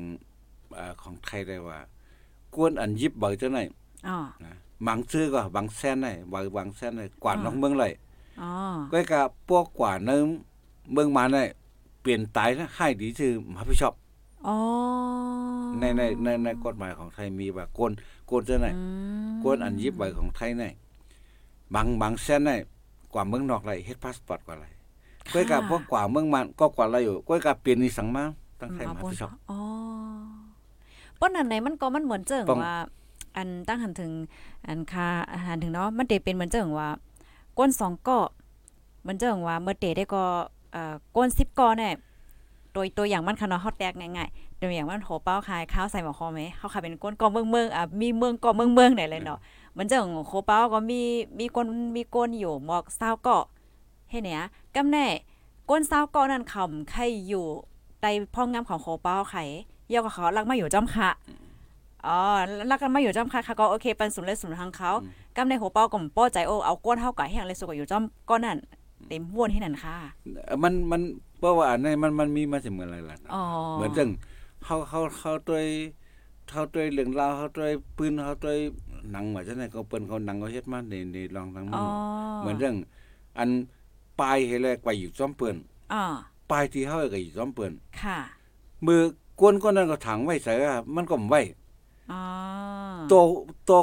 [0.74, 1.78] เอ่อของไทยได้ว่า
[2.54, 3.58] กวนอันยิบบ่จังไหน
[4.08, 4.52] อ๋อนะ
[4.86, 7.92] บางซื้อก็บางแสนได้บางบางแสนได้กว่าอ่าน้องเมืองเลย
[8.42, 8.50] อ๋อ
[8.92, 10.26] ก็กะพวกกว่าเนิม
[10.92, 11.44] เมืองมาได้
[12.00, 13.94] เปลี่ยนตายนะให้ดีชื่อมหาพิชอบ
[14.46, 14.56] อ๋อ
[15.78, 17.92] ในในในในกฎหมายของไทยมีว่ากวน
[18.30, 18.82] กวนจังไหนอื
[19.30, 20.64] มกวนอันยิบใบของไทยใน
[21.74, 22.50] บางบางแสนใน
[23.14, 24.66] กว่าเมืองนอกไรเฮ็ดพาสปอร์ตกว่าไร
[25.32, 28.24] ก้อยกับพวกกว่าเมืองมันก็กว่าไรอยู่ก้อยกับเปลี่ยนนิสังมา
[28.60, 29.58] ตั้งไทยมาพิชอบอ๋อ
[31.20, 32.76] ป้อนอันไหนมันก็มันเหมือนเจิงต้องว่า
[33.36, 34.12] อันตั้งหันถึง
[34.66, 35.06] อันคา
[35.46, 36.88] หันถึงเนาะมันเตเป็นเหมือนเจิงว่า
[37.58, 38.18] ก้นสองก้อ
[39.02, 40.24] เหมือนเจิงว่าเมื่อเตได้ก็
[40.72, 41.92] เอ่อก้นสิบก้อเนี่ย
[42.74, 49.38] ตัวตัวอย่างมันค่ะเนาะเฮาแตกง่ายๆตัวอย่างมันโหเป้าขายข้าวใส่หม้อคอไหมเฮาขายเป็นก้นก้อเมืองเมืองอะมีเมืองก้อเมืองเมืองไหนเลยเนาะ
[49.76, 51.00] มันเจิงโคเป้าก็มี
[51.38, 53.38] มีก้นมีก้นอยู่หมอก20ก้อ
[54.10, 54.42] เฮ็ดเนี่ย
[54.76, 55.06] กำแน่
[55.70, 57.46] ก้น20ก้อนั่นคำใครอยู่
[58.00, 59.42] ใต้พ่องงามของโคเป้าไข่
[59.88, 61.10] เยากับเขาลักมาอยู่จอมค่ะ
[62.06, 62.18] อ๋อ
[62.70, 64.90] ลักกันมาอยู่จอมค่ะค่ะก็โอเคปันสุนเลยสุนทางเขา
[65.36, 68.58] กำในหัวเป้าก็มป้อใจโอเอาก้นเฮาก่แห้งเลยสุกอยู่จอมก้อนนั่น
[69.08, 69.94] เต็มวนให้นั่นค่ะ
[70.62, 71.00] มันมัน
[71.38, 73.42] เพราะว่าอันนี้มันมันมีมาจากเมืองอะไรล่ะอ๋อ
[73.74, 74.08] เหมือนจัง
[74.64, 75.66] เฮาเฮาเฮาด้วย
[76.50, 78.58] เฮาด้วยเรื่องราวเฮาด้วยปืนเฮาด้วย
[79.10, 81.86] หนังว่าจังได๋ก็เปิ้นเขาหนังเขาเฮ็ดมาในในลองทางอ๋เมืออง
[82.40, 82.76] เหมือนเรื่อง
[83.38, 83.50] อัน
[84.20, 85.56] ปลายให้แลกไปอยู่ซ้อมเปิ้น
[85.92, 86.04] อ๋อ
[86.50, 88.18] ปลายที่เฮาก็อยู่ซ้อมเปิ้นค่ะ
[88.86, 89.00] มือ
[89.40, 91.40] กวนคนนั้นก็ถังไว้ใส่อะมันก็บ่ไว้
[92.12, 92.20] อ๋อ
[93.10, 93.20] ตัว
[93.68, 93.78] ตัว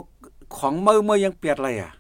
[0.58, 1.92] ของมือมือยังเปียดเลยอะ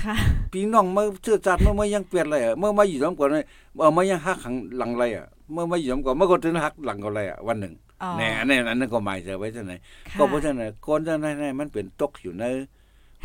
[0.00, 0.16] ค่ะ
[0.52, 3.44] พี่น้องมือเชื่อจัดมือมือยังเปียดเลยอะเมื่อมาอยู่ซ้อมก่อนเลย
[3.78, 7.87] เออมายังหักขังหลังเลยอะเมื่อมาอยู่ซ้อมก่อนเมื่อก็ถึงหักหลังก็เลยอะวันหนึ่งอ๋อ
[8.18, 9.74] แน่อันนี้อันนั้นก็หมายจะไว้ที่ไหน
[10.10, 12.44] ค่ะก็เพราะฉะนั้นคนจะไหนๆมันเป็นตกอยู่ใน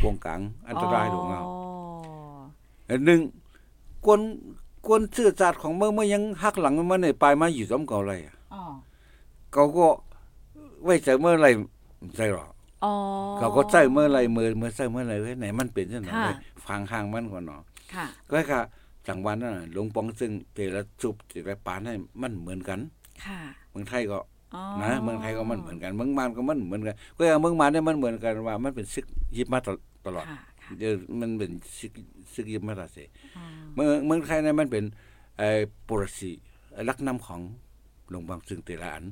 [0.04, 1.54] วงกลางอันตรายของเราอ๋อ
[2.88, 3.20] อันหนึ่ง
[4.04, 4.20] กวน
[4.86, 8.62] กวนเชื่อจัดของเมื่อเมื่อยังหักหลังมันในปลายมาอยู่ซ้อมก่อนเลยอะอ๋อ
[9.52, 9.86] เขาก็
[10.84, 11.46] ไว้ใจเมื่อไหร
[12.16, 12.48] ใจหรอก
[12.84, 12.92] อ๋อ
[13.38, 17.60] เขาก็ใส่เมื่อไหรเมื่อเมื่อใส่เมื่อไหรเว้ยไหนมันเป็นจังได๋ค่ะเว้ยฟังห่างมันก่อนเนาะ
[17.94, 18.60] ค่ะก็ค่ะ
[19.08, 22.78] จังหวัดนั้นน่ะหลวงปองซึ่งเตละจุบเตละปานให้มันเหมือนกัน
[23.24, 23.38] ค่ะ
[23.70, 24.33] เมืองไทยก็อ๋อ
[24.82, 29.58] นะเมืองไทยก็มันเหมือนกันเมืองมานก็มันเหมือนกันก็อย่างเมืองมานเนี่ยมันเหมือนกันว่า มันเป็นซึกยิบมา
[30.06, 31.92] ตลอดค่ะค่ะเดี๋ยวมันเป็นซึก
[32.34, 33.04] ซึกยิบมาตลอดสิ
[33.36, 34.84] อ๋อเมืองเมืองไทยเนี่ยมันเป็น
[35.38, 35.48] ไอ้
[35.88, 36.30] ปรสิ
[36.88, 37.40] ลักนำของ
[38.10, 39.04] หลวงปองซึ่งเตละอัน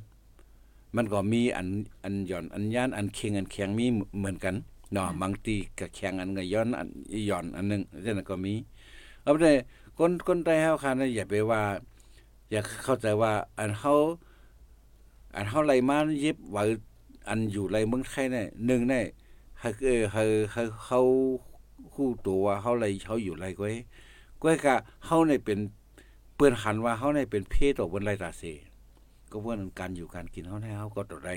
[0.97, 1.69] มันก็มีอัน
[2.05, 3.87] อันหย่อนอันย่านอันเคียงอันแข็งมี
[4.19, 4.55] เหมือนกัน
[4.93, 6.89] เนาะบางทีก็แข็งอันก็ย้อนอัน
[7.27, 8.55] หย่อนอันหนึงเช่นนนก็มี
[9.23, 9.57] เอาไปเลย
[9.99, 11.63] คนคนไทยเฮาคันน่ะอย่าไปว่า
[12.51, 13.93] อย่าเข้าใจว่าอันเฮา
[15.35, 16.63] อันเฮาไล่มาเย็บว่า
[17.29, 19.05] อันอยู่ไรเมืองไทยเนี่ยหนึ่งเนี่ย
[19.61, 21.01] ให้เออให้ให้เขา
[21.95, 23.75] คู่ตัวว่าเฮาไล่เขาอยู่ไรก้อย
[24.43, 24.75] ก้อยกะ
[25.07, 25.59] เฮาเนี่ยเป็น
[26.37, 28.43] เปิ้นหันว่าเฮาเนี่ยเป็นเพศต่อบนไรตาเส
[29.31, 31.35] ก็เพราะนั้นการอยู่การกินเขาให้เขาก็ต้องได้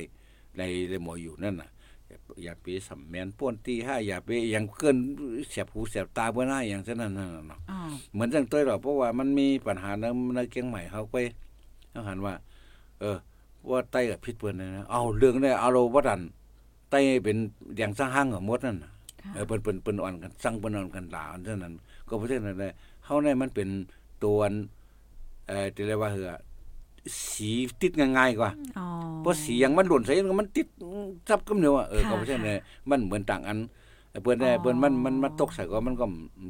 [0.57, 1.69] ในในหมออยู่นั่นน่ะ
[2.07, 4.97] อย่าอย่าไปสำแมนป้วนตีห้าอย่าไปอย่างเกิน
[5.49, 7.79] เสียบหูเสียบตาเบื่อหน้าอย่างเช่นนั้นน่ะเนาะอ๋อ
[8.13, 10.05] เหมือนจังต้อยหรอกเพราะว่ามันมีปัญหาใน
[10.35, 11.15] ในเกียงใหม่เขาไป
[11.91, 12.33] เขาหันว่า
[12.99, 13.17] เออ
[13.71, 16.21] ว่าไต้กับพิษเปิ้นนะเอาเรื่องได้เอาเราว่าดัน
[16.89, 17.37] ไต้เป็น
[17.77, 18.91] อย่างสร้างห้างกับมดนั่นน่ะ
[19.23, 21.73] ค่ะเออเปิ้นเปิ้นเปิ้นอ่อนกันสร้างเปิ้นอ่อนกันด่าอันเท่านั้น
[22.07, 22.73] ก็เพราะฉะนั้นแหละ
[23.05, 23.67] เฮาเนี่ยมันเป็น
[24.23, 24.53] ตัวอัน
[25.47, 26.31] เอ่อที่เรียกว่าเหือ
[27.31, 27.51] สี
[27.81, 28.87] ติดง่ายๆกว่าอ๋อ
[29.21, 30.67] เพราะสีอย่างมันหล่นใส่มันติด
[31.29, 33.59] จับกำเนียวอะเออค่ะก็เพราะฉะนั้นมันเหมือนต่างอัน
[34.09, 36.05] เออเปิ้นได้อ๋อเปิ้นมันมันมันตกใส่ก็มันก็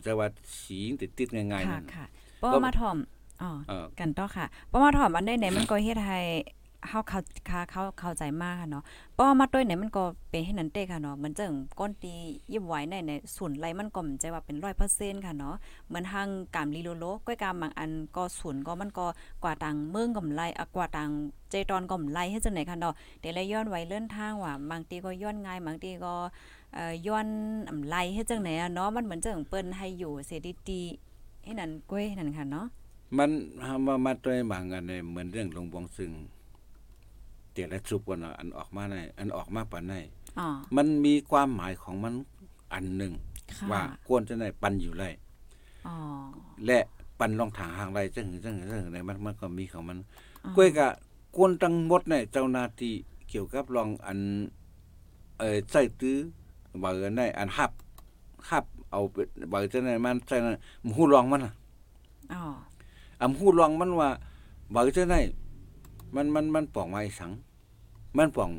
[0.06, 0.28] จะว่า
[0.63, 2.06] สีติดติดๆง่ายๆค่ะนั่นค่ะ
[2.39, 2.97] เพราะว่ามาถ่อม
[3.41, 6.19] อ๋อเออกันต่อค่ะเพราะว่าถ่อมอันได้ไหนมันก็เฮ็ดให้
[6.89, 7.19] เฮาเข้า
[7.49, 12.13] ค่ะเขาเข้าใจมากค่ะเนาะเพราะว่ามาต้วยเนี่ยมันก็เป็นให้นั้นเต้ค่ะเนาะมันจังก้นตี
[12.51, 14.57] ยิบไว้ในในศูนย์ไรมันก็มันใจว่าเป็น
[14.91, 15.55] 100%ค่ะเนาะ
[15.87, 19.05] เหมือนทางกามลีโลโลก้อยกามบางอันก็ศูนย์ก็มันก็
[19.43, 21.09] กว่าตังเมืองก็ไหลอะกว่าตัง
[21.49, 26.13] เจตอนก็ไหลให้จังไหนค่ะเนาะเดี๋ยวเลยย้อนไว้เลื่อนทางว่าบางทีก็ย้อนง่ายบางทีก็
[26.73, 27.27] เอ่อย้อน
[27.69, 30.81] อำไลให้จังไหนอะเนาะมันเหมือนจังเปิ้นให้อยู่เสรีดี
[31.43, 32.67] ให้นั่นก้อยนั่นค่ะเนาะ
[33.17, 33.31] มัน
[33.85, 36.11] มามาตัวบางกันเนี่ยเหมือนเรื่องหลวงบองซึ่ง
[37.55, 39.93] เตียและสุบกันอันออกมาในอันออกมาปานใน
[40.39, 42.13] อ๋อมันมีความหมายของมัน
[42.73, 43.13] อันหนึ่ง
[43.57, 45.05] ค่ะว่าควรจะได้ปันอยู่ไร
[45.87, 45.95] อ๋อ
[46.65, 46.79] และ
[47.19, 49.97] ปันลองทางห่างไรจังจังจังในมันมันก็มีของมัน
[50.43, 50.87] อ๋อกล้วยกะ
[51.35, 52.93] กวนทั้งหมดเนี่ยเจ้าหน้าที่
[53.29, 54.19] เกี่ยวกับรองอัน
[55.39, 56.17] เอ่อใส่ตื้อ
[56.81, 57.71] ว่าเอิ้นได้อันฮับ
[58.49, 59.15] ฮับเอาไป
[59.51, 60.55] ว่าจะไหนมันใส่นั่น
[60.97, 61.53] หูรองมันน่ะ
[62.33, 62.41] อ๋อ
[63.21, 64.09] อำหูรองมันว่า
[64.73, 65.15] ว่าจะไหน
[66.15, 67.32] มันมันมันป่องไว้สัง
[68.17, 68.51] มันป่อง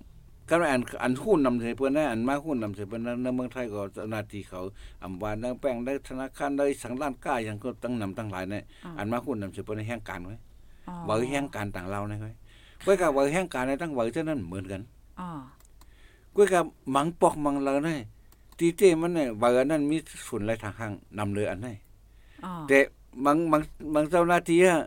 [0.49, 4.61] ก็อันอันหุ้นนำใส่เพิ่นนะอันมาหุ้นนำใส่เพิ่นนะในเมืองไทยก็เจ้าหน้าที่เขา
[5.03, 8.63] อำวานดังแป้งได้ธนาคารได้สังร้านก้าอย่างก็ตั้งนำตั้งหลายเนี่ย
[8.99, 10.35] อันมาหุ้นนำใส่เพิ่นในแห่งการไว้
[10.89, 12.35] อ๋อว่าแห่งการต่างเรานะเว้ย
[12.85, 14.81] ก้อยกับว่าแห่งการในตั้งว่าเท่านั้นเหมือนกัน
[15.21, 15.29] อ๋อ
[16.37, 16.65] ก้อยกับ
[16.95, 17.99] มังปอกมังเราเนี่ย
[18.59, 21.77] ตีเต้มันเนี่ยว่าอันนั้นมีส่วนอะไรทางข้างนำเลยอันนั้น
[22.45, 22.79] อ๋อแต่
[23.25, 23.63] บางบาง
[23.95, 24.79] บางเจ้าหน้าที่อะ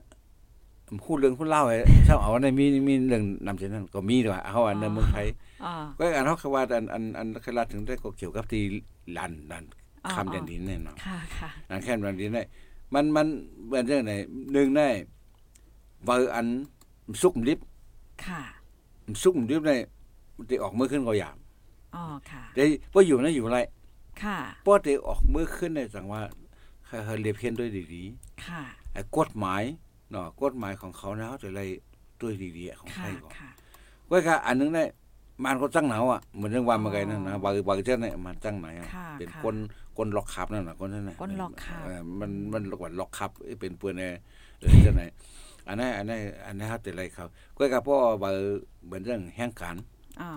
[1.05, 5.27] พูดเรื่องพูดเล่าไอ้เจ้าเอาในมีมีเรื่องนำเช่นนั้นก็มีด้วยเขาอันในเมืองไทย
[5.63, 8.63] อ๋อก็อันเขาคือว่าอันอันอันคลาถึงได้ก็เกี่ยวกับที่
[9.17, 9.63] ลันลัน
[10.05, 12.43] อ๋อคำแดนดินแน่นอนค่ะค่ะลันแค่นแดนดินได้
[12.93, 13.27] มันมัน
[13.69, 14.13] เป็นเรื่องไหน
[14.53, 14.87] หนึ่งได้
[16.07, 16.47] ว่าอัน
[17.21, 17.59] สุกมลิบ
[18.25, 18.41] ค่ะ
[19.23, 19.75] สุกมลิบได้
[20.47, 21.35] ได้ออกมือขึ้นก็อย่าง
[21.95, 23.59] อ๋อค่ะได้พออยู่นะอยู่ไร
[24.23, 26.21] ค่ะพอได้ออกมือขึ้นได้จังว่า
[26.85, 28.03] เขาเรียบเพียนด้วยดี
[28.45, 29.63] ค่ะๆไอ้กฎหมาย
[30.11, 31.65] เนาะกฎหมายของเขานะเขาจะไล่
[32.21, 33.49] ด้วยดีๆของไทค่ะยก่อนค่ะ
[34.09, 34.83] ก็ก็อันนึงได้
[35.43, 39.55] มันก็จังหนาวอะเหมือนเรื่องวันเมื่อไงนั่นนะบางบางเจ้าเนี่ยมันจังไหนอะค่ะเป็นค่ะคน
[39.97, 44.03] คนล็อกคับนั่นน่ะคนนั้นน่ะคนล็อกคับเออมันมันล็อกว่าล็อกคับเป็นปืนใน
[44.59, 45.03] เออเจ้าไหน
[45.67, 47.25] อันนั้นอันนั้นอันนั้นเขาแต่ไรเขา
[47.57, 48.33] ก็ก็เพราะว่าบาง
[48.85, 49.75] เหมือนเรื่องแห่งการ
[50.21, 50.31] อ๋อ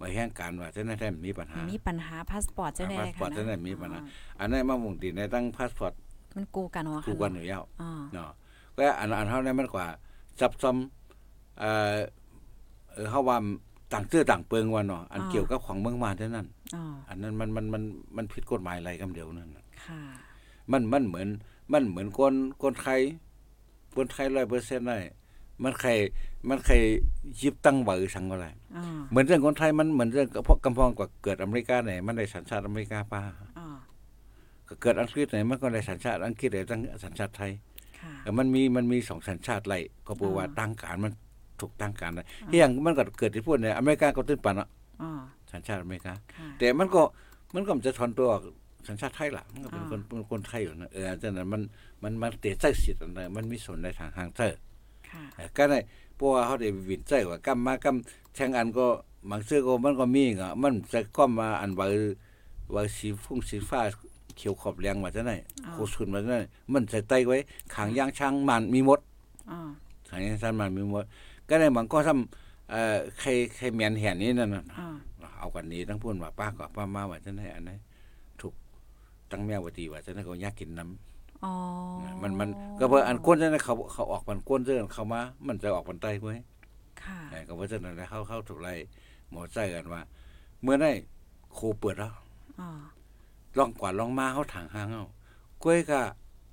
[0.00, 5.92] ว่าแห่งการว่าเจ้าหน้าที่มีปัญหา มีปัญหาพาสปอร์ตเจ้าแน่พาสปอร์ตค่ะเจ้าหน้าที่มีปัญหาอ๋ออันนั้นมามุ่งตีในตั้งพาสปอร์ต
[6.36, 8.30] มันกูกันหัวถูกกันอยู่แล้วอ๋อเนาะ
[8.76, 9.86] ก็อันอันเท่านั้นมันกว่า
[10.40, 10.76] ซับซ้อม
[11.58, 11.96] เอ่อ
[12.92, 13.36] เออเฮาว่า
[13.92, 17.82] ต่างเสื้อต่างเปิงว่าเนาะอันเกี่ยวกับของเมืองมาเท่านั้นอ๋ออันนั้นมันมันมัน
[18.16, 20.00] มันผิดกฎหมายอะไรกันเดียวนั่นน่ะค่ะ
[20.72, 21.28] มันมันเหมือน
[21.72, 23.00] มันเหมือนคนคนไทย
[23.96, 24.98] คนไทย100%ได้
[25.62, 25.90] มันใคร
[26.48, 26.74] มันใคร
[27.40, 33.22] ยิบตั้งเบอร์สังอะไรอ๋อเหมือนเรื่องคนไทยมันเหมือนเรื่องกระเพาะกำพองกว่าเกิดอเมริกาไหนมันได้สัญชาติอเมริกาป้า
[33.58, 33.66] อ๋อ
[34.68, 37.75] ก็เกิดอังกฤษไหนมันก็ได้สัญชาติอังกฤษได้ตั้งสัญชาติไทยค่ะแต่
[38.38, 41.12] มันมีมันมีสองสัญชาติไล่ก็แปลว่าอ่าตั้งการมัน
[41.60, 42.22] ถูกตั้งการได้
[42.58, 44.68] อย่างมันก็เกิดที่พูดในอเมริกาก็ตื้นปันอะ
[45.02, 45.10] อ๋อ
[45.52, 47.02] สัญชาติอเมริกาค่ะแต่มันก็
[47.54, 48.42] มันก็จะถอนตัวออก
[48.88, 51.62] สัญชาติไทยล่ะมันก็เป็นอ่าคนเป็นคนไทยอยู่นะเออฉะนั้นมัน
[52.02, 54.54] มันมันเตะใจสิทธิ์อันนั้นมันมีส่วนในทางทางเธอ
[55.10, 55.78] ค่ะเออก็ได้
[56.16, 58.86] เพราะว่าเขาได้วินใจว่ากำมากำแทงอันก็
[59.30, 61.86] บางเสื้อก็มันก็มีก็มันจะก้อมมาอันว่า
[62.74, 63.80] ว่าสีฟุ้งสีฟ้า
[64.36, 65.32] เขียวขอบแรงมาจะไหน
[65.64, 67.36] อ่าโคชุนมาจะไหนมันใส่ไตไว้
[67.74, 69.00] ขางยางช้างมันมีหมด
[69.50, 69.58] อ๋อ
[70.08, 71.04] ทางนี้ท่านมันมีหมด
[71.48, 74.88] ก็ได้บางก็ทำเอ่อใครใครเมียนแห่นนี้นั่นน่ะอ๋อ
[75.38, 77.78] เอากันนี้ทั้งพูนว่าป้าก็ป้ามาว่าจังได๋อันนั้น
[78.40, 78.54] ถูก
[79.30, 81.52] ตั้งแมวว่าตีว่าจังได๋ก็อยากกินน้ำอ๋อ
[82.22, 86.38] มันมันก็เพิ่นอันก้นจังได๋เขาเขาออกมันก้นเรื่องเขามา มันจะออกมันใต้เว้ย
[87.02, 88.74] ค่ะเออก็ว่าจังได๋เข้าเข้าถูกไล่
[89.30, 90.00] หมอใจกันว่า
[90.62, 90.90] เมื่อได้
[91.52, 92.12] โคเปิดแล้ว
[92.60, 92.68] อ๋อ
[93.58, 95.04] ลองกวาดลองมาเฮาถางหางเฮา
[95.62, 96.00] ก้อยก็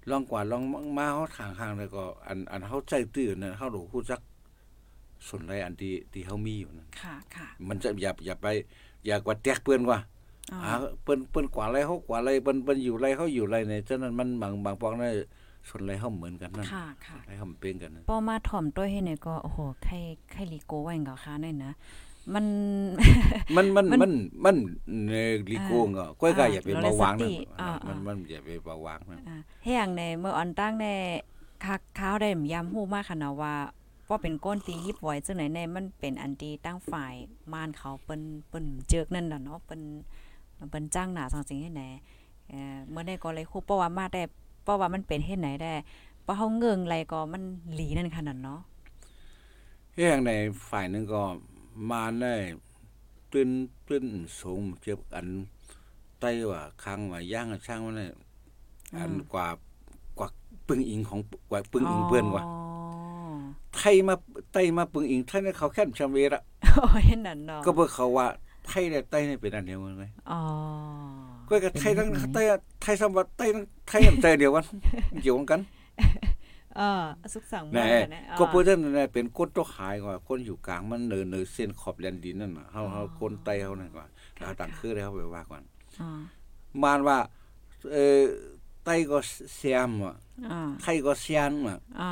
[0.10, 0.64] ลองกวาดลอง
[0.98, 4.22] มาเฮาถางหางแล้วก็ อันอันเฮาใจตื้อนั่นเฮารู้ฮู้จัก
[5.28, 8.48] ส่วนใดอันที่ที่เฮามีอยู่นั่นค่ะค่ะมันจะอย่าอย่าไป
[9.06, 10.00] อย่ากว่าแตกเปื้อนกว่า
[10.52, 15.12] อ๋อหาเปิ้นเปิ้นกว่าอะไรเฮากว่าอะไรเปิ้นเปิ้นอยู่ไรเฮาอยู่ไรเนี่ยฉะนั้นมันบางบางปองนั้น
[15.70, 19.96] ส่วนไรเฮาเหมือนกันนั่นค่ะค่ะไรเฮามันเป็นกันนั่นพอมาถ่อมตัวให้เนี่ยก็โอ้โหใคร
[20.32, 21.74] ใครลีโกไว้กับค้าเนี่ยนะ
[22.34, 22.46] มัน
[23.56, 24.12] มันมันมันมัน
[24.46, 24.56] มัน
[25.10, 25.16] ใน
[25.52, 30.88] ลิโกงอะก้อยก็อ่าอย่าไปเราเลยเบาหวางนั่นสติอ่ามันอ่ามัมันอย่าไปเบาหวางนั่นอ่าให้อย่างในเมื่อออนตั้งใน
[31.66, 33.54] คักข้าวได้ย้ำฮู้มากค่ะนะว่า
[34.10, 37.14] ว่าเป็นก้นตียิบไว้จังไหนในมันเป็นอันดีตั้งฝ่าย
[37.54, 39.82] ม่านเขาเปิ้นเปิ้นเจิกนั่นน่ะเนาะเปิ้น
[40.70, 41.84] เปิ้นจ้างหน้าสังสิงให้ไหน
[42.50, 44.24] เอ่อเมื่อได้ก็เลยคู่เพราะว่ามาได้
[44.64, 45.74] เพราะว่ามันเป็นเฮ็ดไหนได้
[46.24, 48.60] เพราะเฮาเงิงไรก็มันหลีนั่นขนาดเนาะ
[49.94, 50.32] เฮียงใน
[50.70, 51.22] ฝ่ายหนึงก็
[51.90, 52.36] มาได้
[53.32, 53.50] ตื้น
[53.88, 54.06] ตื้น
[54.40, 55.28] สูงเจ็บอัน
[56.20, 58.18] ใต้ว่าค้างว่าย่างช่างมันน่ะ
[58.98, 59.48] อันกว่า
[60.20, 60.28] กว่า
[60.68, 62.56] ปึงอิงของกว่าปึงอิงเพื่อนกว่าอ๋อ
[63.76, 64.16] ไทยมา
[64.54, 66.44] ไต้มาปึงอิงไทยเนี่ยเขาแค่ชำเวละ
[66.76, 68.28] โอ้ยนั่นเนาะก็เพื่อเขาว่า
[68.68, 70.40] ไทยและไต้เนี่ยเป็นอันเดียวกันไหมอ๋อ
[71.50, 72.42] ก็กับไทยทั้งไต้
[72.82, 74.66] ไทยสมบัติไต้ทั้งไทยกับไต้เดียวกัน
[75.22, 75.62] เกี่ยวกัน
[75.98, 77.84] เออสุขสันต์แน่
[78.14, 84.06] นะก็เพื่อท่านน่ะเป็นคนตัวขายกว่าคนอยู่กลางมันเนินเนินเส้นขอบแดนดินนั่นน่ะเฮาเฮาคนไต้เฮานั่นกว่า
[84.38, 85.64] ถ้าต่างคือแล้วไปว่าก่อน
[86.02, 86.10] อ๋อ
[86.84, 87.18] มานว่า
[87.92, 88.22] เอ่อ
[88.86, 89.18] ไต้ก็
[89.56, 90.16] เสียมอะ
[90.52, 92.12] อ๋อไทยก็เสียนอะอ๋อ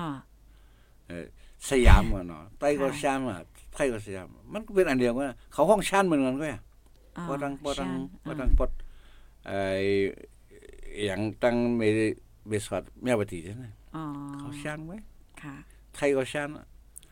[1.08, 1.26] เออ
[1.69, 3.39] สยามอะเนาะไต้ก็เสียนอะ
[3.74, 6.62] ไทยก็สยามมันก็เป็นอันเดียวกันนะเขาห้องชั้นเหมือนกันก็อะ
[7.17, 7.89] อ๋อบ่ตังบ่ตังชัน
[8.26, 8.71] บ่ตังปด
[9.47, 9.60] ไอ้
[11.06, 12.06] อย่างตังไม่ได้
[12.47, 13.80] เบสอดแม่ปฏิจังนะอ๋อ
[14.39, 14.97] เขาชั้นไว้
[15.41, 15.56] ค่ะ
[15.95, 16.49] ไทยก็ชั้น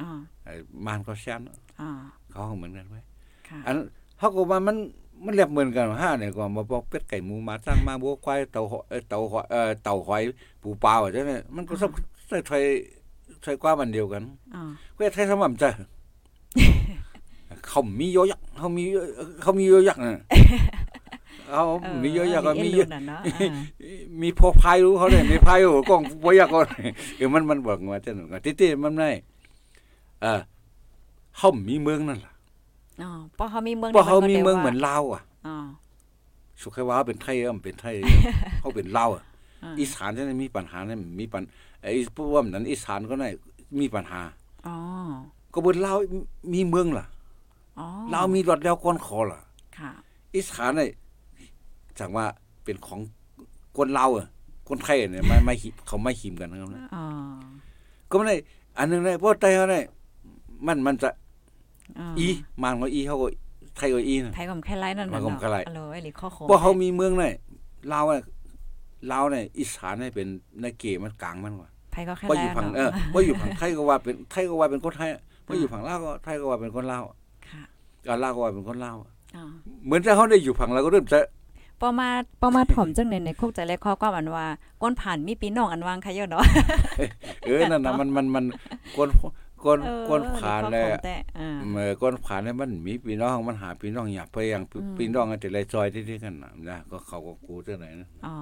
[0.02, 0.10] อ๋อ
[0.44, 0.54] ไอ้
[0.86, 1.42] มานก็ชั้น
[1.82, 1.90] อ๋อ
[2.32, 3.02] เขาห้องเหมือนกันไว้
[3.48, 3.78] ค่ะอัน
[4.20, 4.78] เฮาก็ว่ามัน
[5.26, 10.22] มันเรียบเหมือนกันห้าเนี่ยก็มาบอกเป็ดไก่หมูหมาสร้างมาบัวควายเต่าหอยเอ่อเต่าหอยเอ่อเต่าหอย
[10.62, 11.92] ปูปลาว่าจังได๋มันก็สับ
[12.28, 12.64] ใส่ไทย
[13.44, 14.24] ใส่ความอันเดียวกัน
[14.56, 14.64] อ๋อ
[14.96, 15.64] ก็ไทยสม่ำใจ
[17.68, 18.84] เขามีโยยักษ์เขามี
[19.42, 20.22] เขามีโยยักษ์น่ะ
[21.50, 21.64] เขา
[22.04, 23.52] มีโยยักษ์ก็มีเอ็นดูน่ะเนาะอ่า
[24.22, 26.60] มีพอพายรู้เขาเลยมีพายโอ้กองบ่อยากก็
[27.18, 29.10] เออมันมันบอกว่าจังนั้นติๆมันได้
[30.22, 30.40] เออ
[31.38, 32.34] เฮามีเมืองนั่นล่ะ
[33.02, 35.56] อ๋อเพราะเขามีเมืองเพราะเขามีได้เมืองว่าเหมือนลาวอะอ๋อ
[36.62, 37.96] สุขว่าเป็นไทยอะเป็นไทย
[38.60, 39.24] เขาเป็นลาวอะ
[39.64, 41.44] อ่าอีสานจะมีปัญหาเนี่ยมีปัญ
[41.82, 43.30] ไอ้พวกว่านั้นอีสานก็ได้
[43.80, 44.22] มีปัญหา
[44.68, 44.76] อ๋อ
[45.54, 45.98] ก็เบิ่ลาว
[46.54, 47.06] มีเมืองล่ะ
[47.80, 49.40] อ๋อลาวมีรถแล้วก้อนคอล่ะ
[49.78, 49.92] ค่ะ
[50.36, 50.90] อีสานเนี่ย
[52.00, 52.26] จังว่า
[52.64, 53.00] เป็นของ
[53.78, 54.28] คนลาวอะ
[54.70, 57.06] คนไทยเนี่ยไม่ไม่หิเขาไม่หิมกันนะครับนะอ๋อ
[58.10, 58.36] ก็ไม่ได้
[58.78, 59.86] อันหนึงเลยเพราะไทยเขาเนี่ย
[60.68, 61.10] มันมันจะ
[62.00, 62.28] อ๋ออี
[62.64, 63.28] มันก็อีเขาก็
[63.78, 67.34] ไทยก็อีนะไทยก็แค่ไล่นั่นน่ะมันก็แค่ไล่เนาะอร่อยหรือข้อโคเพราะเขามีเมืองเนี่ย
[67.94, 68.24] ลาวเนี่ย
[69.12, 70.28] ลาวเนี่ยอีสานเนี่ยเป็น
[70.62, 75.10] ในเกมันกลางมันกว่าไทยก็แค่ว่าอไล่ยู่ฝั่งเนาะเออว่าอยู่ฝั่งไทยก็ว่าเป็นไทยก็ว่าเป็นคนไทย
[75.48, 77.04] ว่าอยู่ฝั่งลาวก็ไทยก็ว่าเป็นคนลาว
[77.50, 77.64] ค่ะ
[78.06, 78.96] ก็ลาวก็ว่าเป็นคนลาว
[79.36, 79.44] อ๋อ
[79.86, 81.20] เหมือนถ้าเขาได้อยู่ฝั่งเราก็เริ่มจะ
[81.82, 82.08] ปอมา
[82.42, 84.46] ปอมาถ่อมจังในในคุกใจแลข้อความอันว่า
[84.82, 86.44] ก้นผ่านมีปีน้องอันวางใครเยอะเนาะ
[87.48, 88.46] เออนั่นน่ะมันมันมัน
[88.96, 89.10] คน
[89.64, 98.34] คนเออคนผ่านแล้วข้อความแต่อ่าเมื่อคนผ่านเนี่ยมันมีพี่น้องมันหาพี่น้องอยากไปอย่างอืมพี่น้องกันแต่ละซอยที่ๆกันน่ะนะก็เขาก็กูเท่าไหร่นะอ๋อ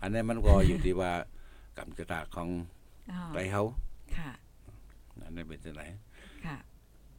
[0.00, 1.10] อันนี้มันก็อยู่ที่ว่า
[1.78, 2.48] กรรมชะตาของ
[3.12, 3.62] อ๋อไปเขา
[4.16, 4.30] ค่ะ
[5.24, 5.82] อันนี้เป็นจังได
[6.46, 6.56] ค่ะ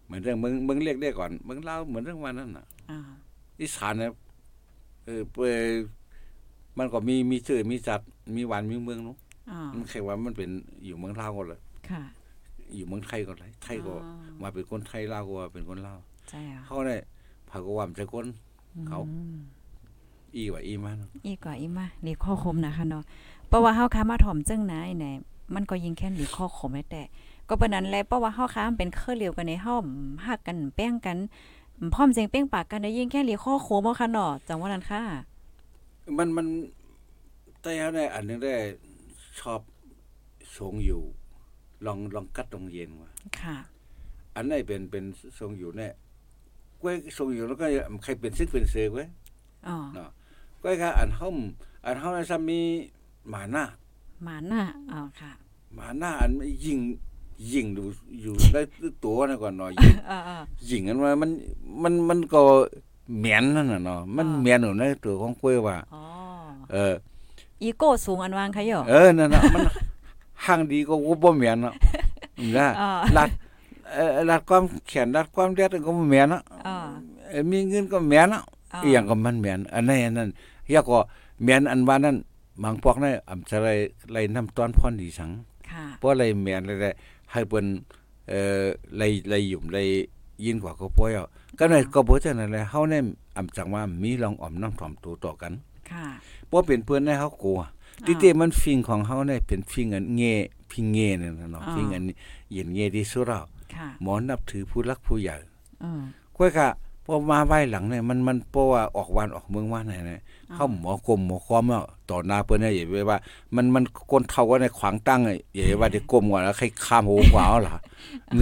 [0.05, 2.99] เหมือนเรื่องมึงมึงเรียกเรียกก่อนมึงเล่าเหมือนเรื่องวันนั้นน่ะอ๋อ
[3.61, 5.71] อีสานเนี่ยเออเปน
[6.77, 8.01] มันก็มีมีชื่อมีจัด
[8.35, 9.17] มีวันมีเมืองเนาะ
[9.51, 10.49] อ๋อมันแค่ว่ามันเป็น
[10.85, 12.03] อยู่เมืองลาวก็เลยค่ะ
[12.75, 13.99] อยู่เมืองไทยก็เลยไทยก็อ๋อ
[14.41, 17.01] มาเป็นคนไทยลาวก็ว่าเป็นคนลาวใช่อะเขาเนี่ย
[17.49, 18.27] พาก็ว่ามันจะคน
[18.87, 19.35] เขาอืม
[20.35, 23.03] อีว่าอีมันอีกกว่าอีมาหลีข้อคมนะคะเนาะ
[23.47, 25.05] เพราะว่าเฮาค้ามาถ่อมจังนะไอ้ไหน
[25.55, 27.01] มันก็ยิงแค่หลีข้อคมได้แต่
[27.49, 29.75] ก็ปานนั้นแหละเพราะว่าเฮาค้ามันเป็นเครือเลียวกันในเฮา
[30.25, 31.17] ฮักกันแป้งกัน
[31.93, 35.01] พร้อมเสียงเป้งปากกันได้ยิงแค่หลีข้อโคมเอาค่ะเนาะจังว่านั้นค่ะ
[36.17, 36.47] มันมัน
[37.61, 38.53] แต่เขาเนี่ยอันหนึงได้
[39.39, 39.61] ชอบ
[40.57, 41.01] ทรงอยู่
[41.85, 43.57] ลองลองกัดตรงเย็นว่าค่ะ
[44.35, 45.03] อันไหนเป็นเป็น
[45.39, 45.93] ทรงอยู่เนี่ย
[46.81, 47.65] กล้วยทรงอยู่แล้วก็
[48.03, 49.05] ใครเป็นซึกเป็นเสือไว้
[49.67, 50.09] อ๋อเนาะ
[50.61, 51.29] กล้วยก็อันเฮา
[51.85, 52.61] อันเฮาน่ะซ้ำมี
[53.29, 53.63] หมาหน้า
[54.23, 55.31] หมาน่ะอ๋อค่ะ
[55.75, 56.31] หมาหน้าอัน
[56.65, 56.79] ยิง
[57.51, 57.83] ยิงดู
[58.21, 58.61] อยู่ได้
[59.03, 61.29] ตัวนะก่อนเนาะยิงเออยิงกันว่ามัน
[61.83, 62.41] มันมันก็
[63.19, 66.01] เหมียนนั่นน่ะเนาะมันอ่าเหมียนอยู่ในตัวของกล้วยว่าๆอ๋อ
[66.71, 66.93] เออ
[67.61, 69.61] อีโก้สูงอันวางค่ะโยเออนั่นน่ะมัน
[70.45, 71.73] ห่างดีก็บ่เหมียนเนาะ
[72.57, 73.29] นะอ๋อลัด
[73.93, 76.75] เอ่อลัดความแขนลัดความเด็ดก็บ่เหมียนเนาะอ๋อ
[77.29, 80.29] เอ่อมีเงินก็เหมียนเนาะอ๋ออีหยังก็มันเหมียนอันนั้นอันนั้น
[80.67, 80.99] เฮียก็
[81.41, 82.17] เหมียนอันว่านั้น
[82.63, 83.69] บางพวกนั้นอำจะไร
[84.11, 85.31] ไรน้ำตอนพรดีสัง
[85.69, 86.87] ค่ะเพราะอะไรเหมียนอะไร
[87.33, 87.65] ให้เปิ้น
[88.29, 88.65] เอ่อ
[88.97, 89.77] ไรไรหยุ่มไร
[90.45, 91.25] ยินกว่าก็ป่วยเอา
[91.59, 93.03] ก็ในก็บ่จังนั้นแหละเฮาเนี่ย
[93.37, 95.53] อำจังว่ามีลองอ่อมน้ำถ่อมตัวต่อกัน
[95.91, 96.05] ค่ะ
[96.51, 97.59] บ่เป็นเพิ่นให้เฮากลัว
[98.05, 100.21] ติเตมันฟิงของเฮาเนี่ยเป็นฟิงอันเง
[100.71, 102.03] พิงเงนั่นน่ะเนาะอ่าฟิงอัน
[102.51, 103.43] เย็นเงที่สุดแล้ว
[103.75, 105.35] ค่ะหมอนับถือผู้รักผู้ใหญ่
[105.83, 106.01] อืม
[106.37, 106.67] ก้อยกะ
[107.05, 110.19] พอมาไว้หลังเนี่ยมันมันเพราะว่าออกวันออกเมืองว่าไหนเนี่ย
[110.53, 113.17] เข้าหมอกรมหมอคอมแล้วต่อหน้าเปิ้นเนี่ยอย่าไปว่า
[113.55, 117.75] มันมันคนเฒ่าก็ในขวางตั้งอะอย่าไปว่าจะกลมกว่าแล้วใครข้ามโหงกว่าเอาล่ะ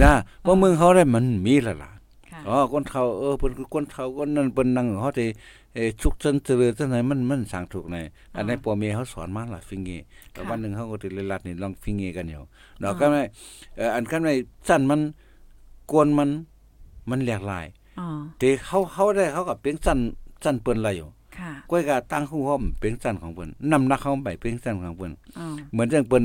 [0.02, 1.90] นะเพราะเมืองเขาได้มันมีแล้วล่ะ
[2.32, 5.28] ค่ะอ๋อคนเฒ่าเออเพิ่นคือคนเฒ่าคนนั้นเพิ่นนั่งเขาที่
[5.74, 7.96] เอ่อชุกชันเจริญจังไหนมันมันสร้างถูกใน
[8.36, 9.90] อันนี้นพ่อแม่เขาสอนมาล่ะฟิงเง
[10.32, 12.42] แต่วันหนึงเขาก็สิเลยลัดนี่ลองฟิงเงกันอยู่
[12.82, 13.22] ดอกก็ไม่
[13.76, 14.34] เอ่ออันคันไม่
[14.68, 15.00] สั้นมัน
[15.90, 16.28] กวนมัน
[17.10, 17.66] มันหลากหลาย
[17.98, 18.06] อ๋อ
[18.38, 19.98] แต่เขาเขาได้เขาก็เป็นสั้น
[20.44, 26.24] สั้นเปิ้นละอยู่ค่ะก้อยก็ตั้งหูห้อมเป็นสั้นของเปิ้นนำหนักเขาไปเป็นสั้นของเปิ้นอ๋อเหมือนจังเปิ้น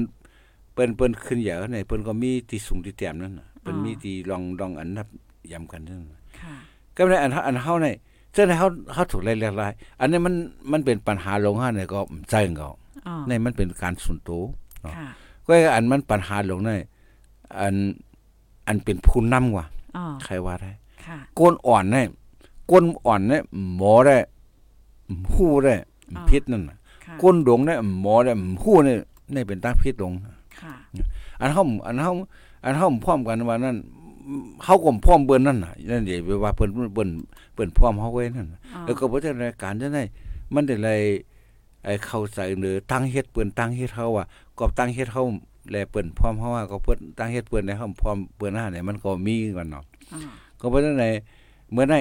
[0.74, 5.08] เปิ้นเปิ้นขึ้นเหยาในเปิ้นก็มีที่สูงที่แต้มนั่นน่ะเป็นอ๋อมีตีลองลองอันนับ
[5.52, 6.02] ย้ำกันนั่น
[6.42, 6.56] ค่ะ
[6.96, 7.88] ก็ในอันเฮาอันเฮาใน
[8.34, 9.66] เจ้าในเฮาเฮาถูกไล่เรียกไล่
[10.00, 10.34] อันนี้มัน
[10.72, 12.00] มันเป็นปัญหาลงห้าเนี่ยก็
[12.30, 12.72] ใจของเขา
[13.08, 14.42] อ๋อในมันเป็นการส่วนตัว
[14.84, 15.08] ค่ะ
[15.48, 16.72] ก็อันมันปัญหาลงใน
[17.60, 17.76] อัน
[18.68, 19.66] อันเป็นผู้นำว่ะ
[19.98, 20.72] อ๋อใครว่าได้
[21.08, 22.06] ค่ะก้นอ่อนเนี่ย
[22.72, 23.42] ก้นอ่อนเนี่ย
[23.76, 24.18] หมอได้
[25.34, 25.74] หู้ได้
[26.16, 28.32] อ่าพิษนั่นน่ะค่ะก้นดงเนี่ยหมอได้
[28.64, 28.98] หู้เนี่ย
[29.36, 30.14] นี่เป็นตั้งพิษลง
[30.62, 30.74] ค่ะ
[31.42, 32.12] อันเฮาอันเฮา
[32.64, 33.78] อันเฮาพร้อมกันว่านั่น
[34.64, 37.10] เฮาก็พร้อมเบิ่นนั่นน่ะนั่นเดี๋ยวว่าเพิ่นเบิ่น
[37.56, 40.04] เบิ่นพร้อมเฮาไว้นั่นน่ะอ๋อแล้วก็บ่ได้รายการจังได๋
[40.54, 41.02] มันได้เลย
[41.84, 44.26] ไอ้เข้าใจเนือตั้งเฮ็ดเปิ้นตั้งเฮ็ดเฮาอะ
[44.60, 45.24] ก็ตั้งเฮ็ดเฮา
[45.72, 49.84] แลเปิ้นพร้อมเฮาว่าก็เปิ้นตั้งเฮ็ดเปิ้นในเฮาพร้อมเปิ้นหน้าเนี่ยมันก็มีกันเนาะ
[50.14, 50.20] อ๋อ
[50.66, 51.08] ก็บ่ได้ไหน
[51.72, 51.96] เมื่อไหน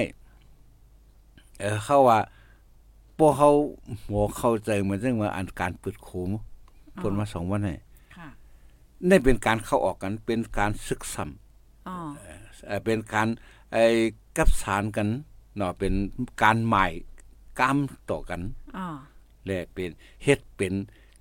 [1.59, 2.19] เออเขาว่า
[3.17, 3.49] พวกเขา
[4.07, 6.29] หมอเข้าใจเหมือนจังว่าอันการเปิดโคม
[6.95, 7.77] เพิ่นมาสองวันนี่
[8.15, 8.27] ค่ะ
[9.09, 11.29] นี่เป็นการเข้าออกกันเป็นการศึกษา
[11.87, 11.97] อ๋อ
[12.67, 13.27] เอ่อเป็นการ
[13.71, 13.83] ไอ้
[14.37, 15.07] กับสารกัน
[15.57, 15.93] เนาะเป็น
[16.41, 16.91] การหมาย
[17.59, 17.77] กล้าม
[18.11, 18.41] ต่อกัน
[18.77, 18.87] อ๋อ
[19.45, 19.89] และเป็น
[20.23, 20.73] เฮ็ดเป็น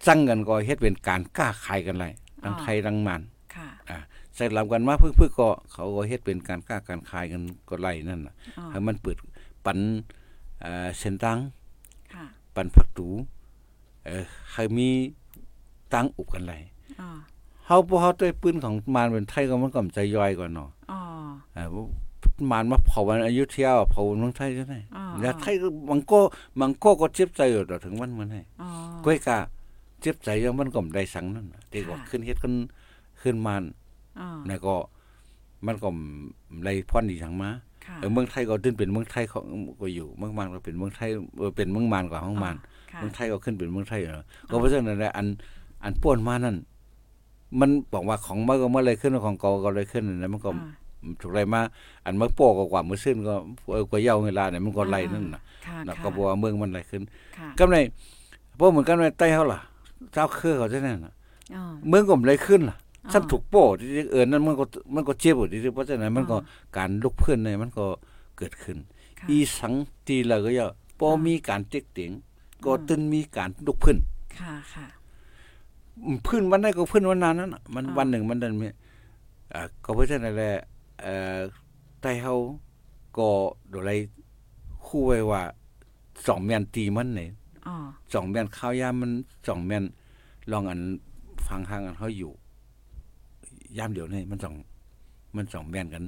[0.07, 2.07] จังกันก็เฮ็ดเป็นการกล้าขายกันไร
[2.43, 3.21] ทั้งอ๋อไทยทั้งมัน
[3.55, 3.99] ค่ะอ่า
[4.37, 9.17] ใส่ลำกันมาเพื่อเพื่อก็เขาก็เฮ็ดเป็นการกล้าการขายกันก็ไล่นั่นน่ะอ๋อให้มันเปิด
[9.65, 9.79] ปัน
[10.61, 11.39] เอ่อเส้นตัง
[12.15, 12.25] ค่ะ
[12.55, 13.09] ปันผักตู
[14.05, 14.89] เอ่อให้มี
[15.93, 16.55] ตังอุบกันไร
[17.01, 17.09] อ๋อ
[17.67, 21.01] เฮาบ่เฮาด้วยปืนของมารเป็นไทยก็มันก็ใจย่อยก่อนเนาะอ๋อ
[21.55, 21.67] เอ่อ
[22.51, 26.19] มารมาเผาวันอยุธยาเผาเมืองไทยจังได๋อ๋อแล้วไทยก็มันก็
[26.61, 28.69] มันก็ก็เจ็บใจอยู่ต่อถึงวันมันให้อ๋อ
[29.05, 29.39] ก้อยกา
[30.01, 32.55] เจ็บใจยังมันก็ได้สังนั่นน่ะที่ก็ค่ะขึ้นเฮ็ดขึ้น
[33.23, 33.63] ขึ้นมาร
[34.21, 34.75] อ๋อแล้วก็
[35.67, 35.89] มันก็
[36.63, 37.51] ไล่พรดีทางมา
[37.87, 39.45] ค่ะเออเมืองไทยก็ขึ้นเป็นเมืองไทยของ
[39.81, 42.57] ก็อยู่เมืองมานก็เป็นเมืองไทยเออเป็นเมืองมานกว่าของมาน
[42.93, 45.27] ค่ะเมืองไทยก็ขึ้นเป็นเมืองไทยอยู่แล้วก็เพราะฉะนั้นแหละอัน
[45.85, 46.57] อันป้วนมานั่น
[47.61, 51.61] มันบอกว่าของมาก็มาเลยขึ้นของเก่าก็เลยขึ้นนั่นมันก็อ๋อถูกไรมา
[52.05, 53.35] อันมาโป้ก็กว่ามือซึ่นก็
[53.73, 57.03] เออกว่าเยาเวลาเนี่ยมันก็ไล่นั่นน่ะค่ะนะค่ะก็บอกว่าเมืองมันไล่ขึ้น
[57.39, 57.77] ค่ะกำไร
[58.59, 59.61] พวกเหมือนกันในใต้เฮาล่ะ
[60.13, 61.13] เจ้าคือเขาจังนั้นน่ะ
[61.55, 66.41] อ๋อเมืองก็ไล่ขึ้นล่ะอ๋อ ซ้ำถูกโป้ที่เอิ้นนั่นมันก็มันก็เจ็บอยู่ที่เพราะฉะนั้นมันก็อ๋อ
[66.77, 67.85] การลุกเพื่อนเนี่ยมันก็
[68.39, 68.79] เกิดขึ้น
[69.19, 69.73] ค่ะอีสัง
[70.07, 70.67] ตีละก็อย่า
[70.99, 72.13] พออ่ามีมีการเต็กเตียง
[72.65, 73.97] ก็อ่าตึนมีการลุกพื้น
[74.39, 74.87] ค่ะค่ะ
[76.05, 78.67] อืมพื้นวันไหนก็พื้นวันนั้นนั่นน่ะมันอ่าวันหนึ่งมันดันมี
[79.51, 80.51] เอ่อก็เพราะฉะนั้นแหละ
[81.03, 81.39] เอ่อ
[82.01, 82.35] ใต้เฮา
[83.17, 83.29] ก็
[83.69, 83.91] โดยไร
[84.87, 85.43] คู่ไว้ว่า
[86.27, 87.29] สองแม่นตีมันนี่
[87.67, 87.75] อ๋อ
[88.13, 89.11] สองแม่นข้าวยามมัน
[89.47, 89.85] สองแม่น
[90.51, 90.81] ลองอัน
[91.47, 92.33] ฟังทางอันเขาอยู่
[93.79, 94.55] ยามเดี๋ยวนี้มันสอง
[95.37, 96.03] มันสองแม่นกัน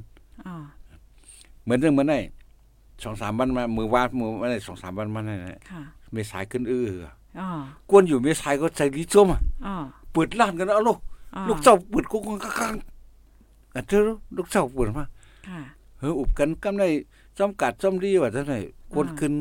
[0.47, 0.55] อ๋อ
[1.65, 2.21] เหมือนเรื่องเหมือนไอ้
[3.03, 5.31] สองสามวันมา มือวาดมือวันไหนสองสามวันมาไหน
[5.71, 6.87] ค่ะไม่สายขึ้นอื้อ
[7.41, 7.49] อ๋อ
[7.91, 9.75] กวนอยู่ไม่สายก็ใจลิจมอะอ๋อ
[10.13, 10.99] เปิดร้านกันเอาลูก
[11.35, 12.61] อ๋อลูกเจ้าเปิดกุ๊กกัก
[13.75, 14.01] อันเธอ
[14.37, 15.05] ลูกเจ้าเปิดมา
[15.49, 15.61] ค่ะ
[15.99, 16.89] เฮ้ออุบกันกำได้
[17.39, 18.59] จำกัดจำดีว่าจังได๋
[18.93, 19.33] กวนอ่าขึ้น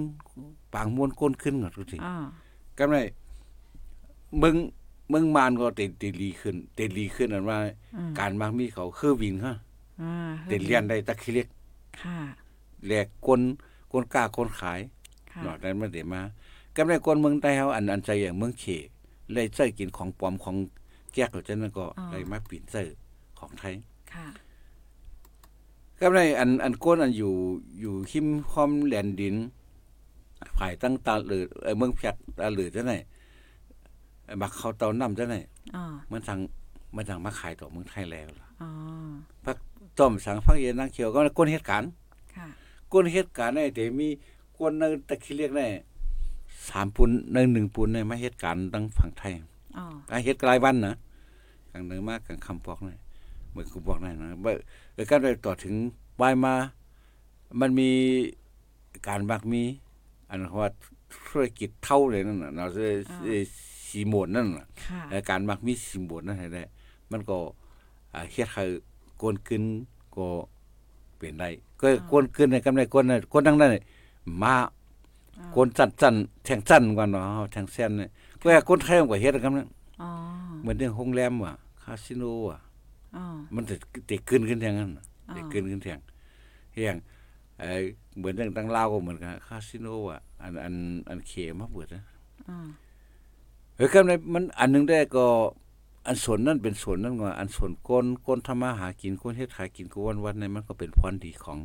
[0.74, 2.16] ปางมวนกวนขึ้นก็ทุกทีอ๋อ
[2.78, 3.02] กำได้
[4.42, 4.56] มึง
[5.12, 7.58] มึงมานก็เตเตลีขึ้น เตลีขึ้นอันว่า
[7.96, 9.56] อืมการบางมีเขาคือวินฮะ
[10.02, 11.48] อ่าเตเลียนได้ตะคิเล็ก
[12.02, 12.18] ค่ะ
[12.88, 13.42] แลกกวน
[13.92, 14.80] กวนกล้าคนขาย
[15.32, 16.22] ค่ะนอกนั้นมันได้มา
[16.76, 18.66] กำได้คนเมืองใต้เฮาอันอันใจอย่างเมืองเข
[19.34, 20.56] เลยใจกินของปลอมของ
[21.14, 22.96] แก้กแล้วจังนั้นก็เลยมาปิดเซอร์
[23.40, 23.76] ของไทย
[24.14, 24.28] ค่ะ
[26.00, 27.34] กำได้อันอันก้นอันอยู่
[27.80, 29.36] อยู่หิมคอมแลนดิน
[30.58, 32.94] ฝ่ายตั้งตาหรือเอ่อเมืองเพียกตาหรือจังไหน
[34.26, 35.36] เอ่อมักเข้าเตาน้ำจังไหน
[35.76, 36.40] อ๋อมันทาง
[36.96, 38.70] มันทางมาขายต่อเมืองไทยแล้วล่ะอ๋อ
[39.46, 39.58] พัก
[40.00, 41.90] ต้มสังพักเย็นนางเขียวก็ก้นเหตุการณ์
[42.36, 42.48] ค่ะ
[42.92, 44.08] ก้นเหตุการณ์เนี่ยแต่มี
[44.58, 45.68] ก้นในตะคิเรียกแน่
[46.70, 49.32] สามปุนในหนึ่งปุนเนี่ยมาเหตุการณ์ตั้งฝั่งไทย
[49.78, 50.96] อ๋ออาเหตุกลายวันนะ
[51.72, 52.96] กลางเนื้อมากกลางคำบอกนี่
[53.50, 54.52] เหมือนกูบอกนั่นนะเบ่
[54.94, 55.76] เออการไปต่อถึง
[56.22, 56.54] วายมา
[57.60, 57.90] มันมี
[59.08, 59.64] การบักมี
[60.30, 60.70] อันว่า
[61.14, 62.96] ธุรกิจเท่าเลยนั่นน่ะเนาะเอ่อ
[63.26, 63.44] เอ่อ
[63.88, 66.64] สีโมนนั่นน่ะค่ะเอ่อการบักมีสีโมนนั่นให้ได้
[67.12, 67.38] มันก็
[68.14, 68.64] อ่าเฮ็ดให้
[69.18, 69.64] โกนขึ้น
[70.16, 70.28] ก็
[71.18, 71.50] เป็นได้
[71.82, 73.84] ก็โกนขึ้นในกำไรคนน่ะคนทั้งนั้นน่ะ
[74.42, 74.56] มา
[75.52, 76.16] โกนจันจัน
[76.46, 78.10] แทงจันกว่าเนาะแทงเส้นเนี่ย
[78.40, 79.68] ก็คนไทยมันก็เฮ็ดกันนั้น
[80.02, 80.10] อ๋อ
[80.62, 82.58] เหมือนเรื่องโรงแรมว่ะคาสิโนว่ะ
[83.16, 83.24] อ๋อ
[83.56, 83.76] มันจะ
[84.10, 86.00] ติขึ้นขึ้นแทงนั้นน่ะอ๋อติขึ้นขึ้นแทง
[86.74, 86.98] เฮียง
[87.58, 87.68] ไอ้
[88.18, 90.76] เหมือนเรื่องตั้งเล่าวก็เหมือนกันคาสิโนว่ะอันอัน
[91.10, 92.04] อันเคมาเปิดนะ
[92.50, 92.58] อ๋อ
[93.76, 95.26] เฮ้ยครับในมันอันหนึงได้ก็
[96.08, 101.58] อันส่วนนั้นเป็นส่วนนั้นว่าอันส่วนก้นก้นทำมาหากินก้นเฮ็ดขายกินก็วันวันๆในมันก็เป็นพรดีของ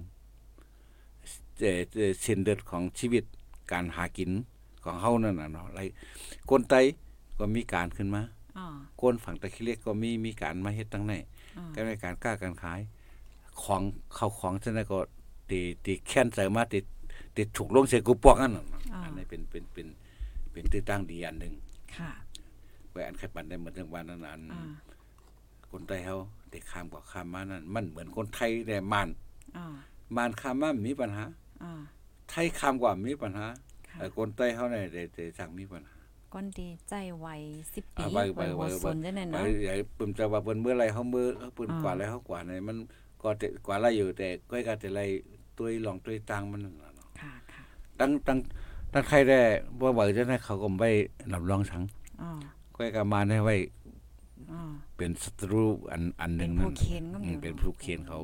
[1.61, 3.25] เอ่อเอ่อเส้นเลือดของชีวิต
[3.73, 4.31] การหากิน
[4.85, 5.81] ของเฮานั่นน่ะเนาะไร
[6.51, 6.75] ก้นไต
[7.39, 8.23] ก็มีการขึ้นมา
[8.59, 8.67] อ๋อ
[9.01, 11.13] ก้นฝั่งตะคิเล็กก็มีมีการมาเฮ็ดตั้งใน
[11.57, 12.81] อ๋อก็ในการกล้าการขาย
[13.63, 13.83] ของ
[14.15, 14.99] เข้าของจังได๋ก็
[15.51, 16.79] ตีตีแค้นใส่มาติ
[17.37, 18.67] ติถูกลงใส่กูปอกอันนั้น
[19.05, 19.87] อันนี้เป็นเป็นเป็น
[20.53, 21.55] เป็นที่ตั้งดีอันหนึง
[21.97, 22.11] ค่ะ
[22.91, 24.63] ไว้อันใครปันได้เหมือนจังวันนั้นอันอ่า
[25.71, 26.17] คนไทยเฮา
[26.51, 29.09] ได้ข้ามก็ข้ามมานั่นมันเหมือนคนไทยได้มาน
[29.57, 29.75] อ่า
[30.17, 31.25] มานข้ามมามีปัญหา
[31.63, 31.73] อ่า
[32.31, 33.47] ไทยข้ามกว่ามีปัญหา
[33.89, 35.97] ค่ะแต่คนไทยเฮาเนี่ยได้ได้สั่งมีปัญหา
[36.33, 37.27] ก้อนดีใจไว
[37.65, 42.77] 10ปีอ่าไวไวไวหัสนจังได๋ไปเนาะใหญ่ปึมจะว่าเปิ้นเมื่อไรเฮามือเฮาปึนอ่ากว่าแล้วเฮากว่าเนี่ยมัน
[43.23, 45.01] ก็แต่กว่าไรอยู่แต่ก้อยก็แต่ไร
[45.59, 47.63] ตุยลองตุยตังมันนั่นน่ะเนาะค่ะค่ะ
[48.01, 48.39] ตั้งตั้ง
[48.93, 49.41] ตั้งใครได้
[49.79, 50.91] บ่ว่าจะได้เขาก็ไว้
[51.33, 51.83] รับรองสัง
[52.23, 52.31] อ๋อ
[52.75, 53.57] ก้อยก็มาได้ไว้
[54.53, 54.61] อ๋อ
[54.97, 58.21] เป็นศัตรูอันอันหเป็นึนงผู้นั่นเขียนก็อืมีมเป็นผู้เขียนเขา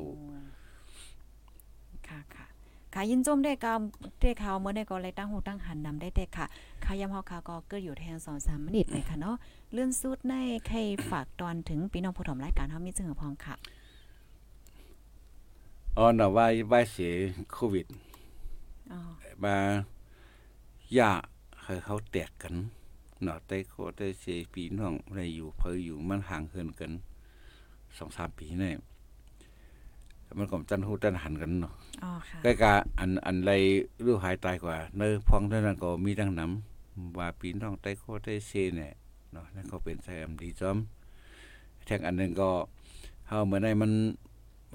[2.07, 2.45] ค่ะค่ะ
[2.93, 6.45] ค่ะยินจมได้กำได้ข่าวเมื่อได้ก็เลยตั้งหูตั้งหันนำได้แต่ค่ะ
[6.83, 9.35] ค่ะยามเฮาค่ะก็เกิดอยู่แทน2-3มินิเลยค่ะเนาะ
[9.73, 10.35] เลื่อนสุดใน
[10.67, 10.77] ใคร
[11.09, 13.55] ฝากตอนถึงพี่น้องผู้ถมรายการเฮามีจึงพองค่ะ
[15.97, 17.11] อ๋อน่ะว่าว่าเสีย
[17.53, 17.85] โควิด
[18.91, 18.99] อ๋อ
[19.43, 19.55] มา
[20.97, 21.11] ย่า
[21.63, 22.55] ให้เขาแตกกัน
[23.23, 26.91] เนาะแต่โคแต่เสียปีน้องได้อยู่เพออยู่มันห่างเหินกัน
[27.67, 28.71] 2-3ปีนี่
[30.37, 31.73] มันก็จันฮู้จันหันกันเนาะ
[32.03, 33.51] อ๋อค่ะใกล้กะอันอันไร
[34.05, 36.45] รู้หายตายกว่า เนื้อพองเท่านั้นก็มีดังนํ
[37.17, 38.91] ว่าปีน้องไต้โคไต้เซเนี่ย
[39.31, 40.77] เนาะนั่นก็เป็นไซอัมดีจอม
[41.85, 42.49] แทงอันหนึงก็
[43.27, 43.91] เฮาเมื่อไหนมัน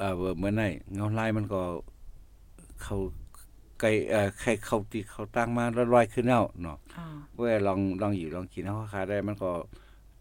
[0.00, 0.62] เอ่อเมื่อไหน
[0.94, 1.60] เงาลายมันก็
[2.82, 2.96] เข้า
[3.83, 9.51] ไกลเอ่อใครเข้าที่เขาตั้งมาแล้วลอยขึ้นแล้วเนาะอ๋อเว่าลองลองอยู่ลองกินเฮาคาได้มันก็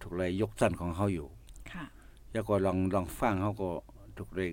[0.01, 1.28] ถูกเลยยกสั้นของเฮาอยู่
[1.72, 1.86] ค่ะ
[2.32, 3.70] แล้วก็ลองลองฟังเฮาก็
[4.18, 4.49] ถูกเลย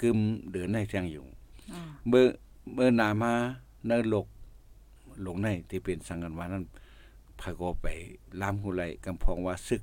[0.00, 0.18] กึม
[0.52, 1.24] เดินให้แทงอยู่
[1.72, 2.24] อ๋อเมื่อ
[2.74, 3.32] เมื่อนามา
[3.86, 4.26] เนลก
[5.22, 6.64] หลงในที่เป็นสังกันวานั้น
[7.40, 7.86] พาก็ไป
[8.40, 9.82] ลามหูไหลกำพองว่าซึก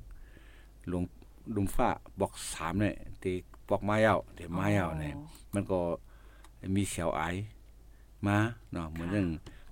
[0.88, 1.02] หลวง
[1.54, 1.90] ลุมฟ้า
[2.20, 3.34] บอกสามเนี่ยที่
[3.68, 5.14] บอกไม้เอาที่ไม้เอาเนี่ย
[5.54, 5.78] มันก็
[6.76, 7.34] มีเสียวไอาย
[8.26, 8.38] มา
[8.72, 9.26] เนาะเหมือนอย่าง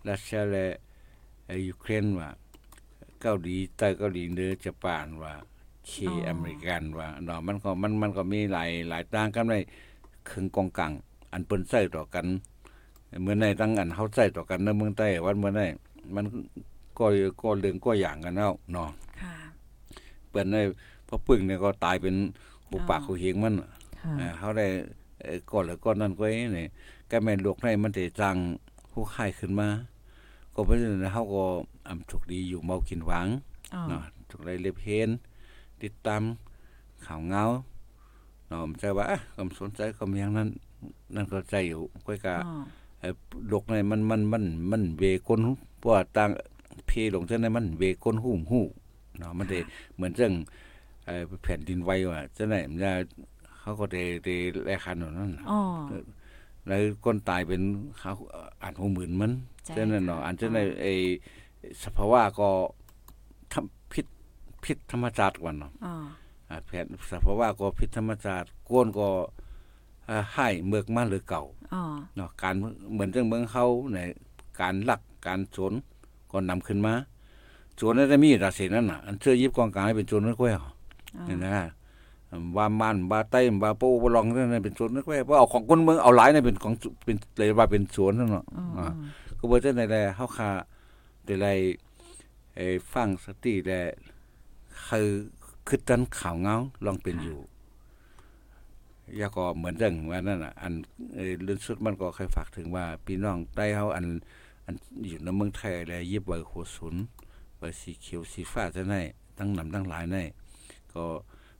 [0.09, 0.67] รัสเซียและ
[1.47, 2.29] เอ่อยูเครนว่า
[3.21, 5.33] เกาหลีใต้เกาหลีเหนือญี่ปุ่นว่า
[5.87, 5.93] เค
[6.29, 9.55] อเมริกันว่าเนาะมันก็มันมันก็มีหลายหลายต่างกันใน
[10.29, 10.93] ครึ่งกองกลาง
[11.33, 12.27] อันเปิ้นใส่ต่อกัน
[13.23, 15.61] เมื่อในตั้งอันเฮาใส่ต่อกันในเมืองใต้วันเมื่อใน
[16.15, 16.25] มัน
[16.99, 17.07] ก็
[17.41, 18.89] ก็เรื่องก็อย่างกันแล้วเนาะ
[19.23, 19.35] ค่ะ
[20.31, 20.63] เปิ้นได้
[21.09, 22.15] พอปึ้งเนี่ยก็ตายเป็น
[22.69, 24.67] หูปากหูเหียงมันค่ะเออเฮาได้
[25.23, 26.67] เอ่อก่อนแล้วก่อนนั้นก็ไอ้นี่
[27.11, 28.37] ก็แม่นโลกในมันได้จัง
[28.93, 29.69] ผู้ค่ายขึ้นมา
[30.55, 31.45] ก็เพราะฉะนั้นเฮาก็
[31.89, 33.27] อำถูกดีอยู่เมากินหวัง
[33.75, 35.09] อ๋อเนาะถูกได้เล็บเห็น
[35.83, 36.23] ติดตาม
[37.07, 37.45] ข่าวเงา
[38.49, 40.49] เนาะมันจะว่าอะก็สนใจก็มีอย่างนั้น
[41.15, 42.63] นั่นก็ใจอยู่ก็กะอ๋อ
[43.01, 43.13] เอ่อ
[43.49, 45.39] โลกในมันมันมันมันเวคน
[45.79, 46.31] เพราะว่าต่าง
[46.89, 48.61] เพลงจังได๋มันเวคนหูหู
[49.19, 49.59] เนาะมันได้
[49.97, 50.33] เหมือนจัง
[51.07, 52.93] เอ่อแผ่นดินไหวว่าจังได๋มันจะ
[53.59, 54.35] เขาก็ได้ได้
[54.67, 55.61] แลคันนั่นน่ะอ๋อ
[56.67, 57.63] แล้วคนตายเป็น
[57.99, 58.13] เขา
[58.63, 59.33] อ่านหูหมื่นมัน
[59.65, 60.93] ใช่จังนั้นเนาะค่ะอันจังได๋ไอ้
[61.85, 62.49] สภาวะก็
[63.53, 64.07] ทำพิษ
[64.65, 65.95] พิษธรรมชาติกว่าเนาะอ๋อ
[66.49, 69.09] อ่าแผ่นสภาวะก็พิษธรรมชาติโกนก็
[70.09, 71.43] อ่าให้เมือกมาหรือเก่า
[71.75, 71.83] อ๋อ
[72.17, 72.55] เนาะการ
[72.93, 73.65] เหมือนจังเมืองเขา
[73.95, 73.99] ใน
[74.61, 75.73] การลักการสวน
[76.31, 76.95] ก็นำขึ้นมา
[77.79, 80.61] สวนนั้นจะมีราศีนั่นน่ะ อันเชื่อยิบกองกลางให้เป็นสวนนักแก้ว
[81.17, 81.55] อ๋อนี่นะ
[82.57, 88.87] ว่ามันว่าใต้ว่าโป้ว่าลองนั่นนะเป็นสวนนักแก้วว่าเอาของคนเมืองเอาหลายนี่เป็นของสุเป็นเลยว่าเป็นสวนนั่นเนาะอ๋ออ๋อ่า
[89.33, 90.51] อก็บ่จังได๋แลเฮาคา
[91.25, 91.47] ได้ไล
[92.57, 93.81] เอ่อฟังสติและ
[94.87, 95.09] คือ
[95.67, 97.39] คือตันข่าวเงาลองเป็นอยู่
[99.21, 100.73] ยาก็เหมือนจังว่านั่นน่ะ อัน
[101.15, 104.05] เอ่อเรื่องสุดมันก็เคยฝากถึงว่าพี่น้องได้เฮาอัน
[104.67, 104.75] อัน
[105.09, 107.03] อยู่ในเมืองไทยแล้วยิบเบอร์หัวศูนย์
[107.59, 109.01] เบอร์สีเขียวสีฟ้าจังได๋
[109.39, 110.17] ตั้งนำตั้งหลายใน
[110.95, 111.05] ก็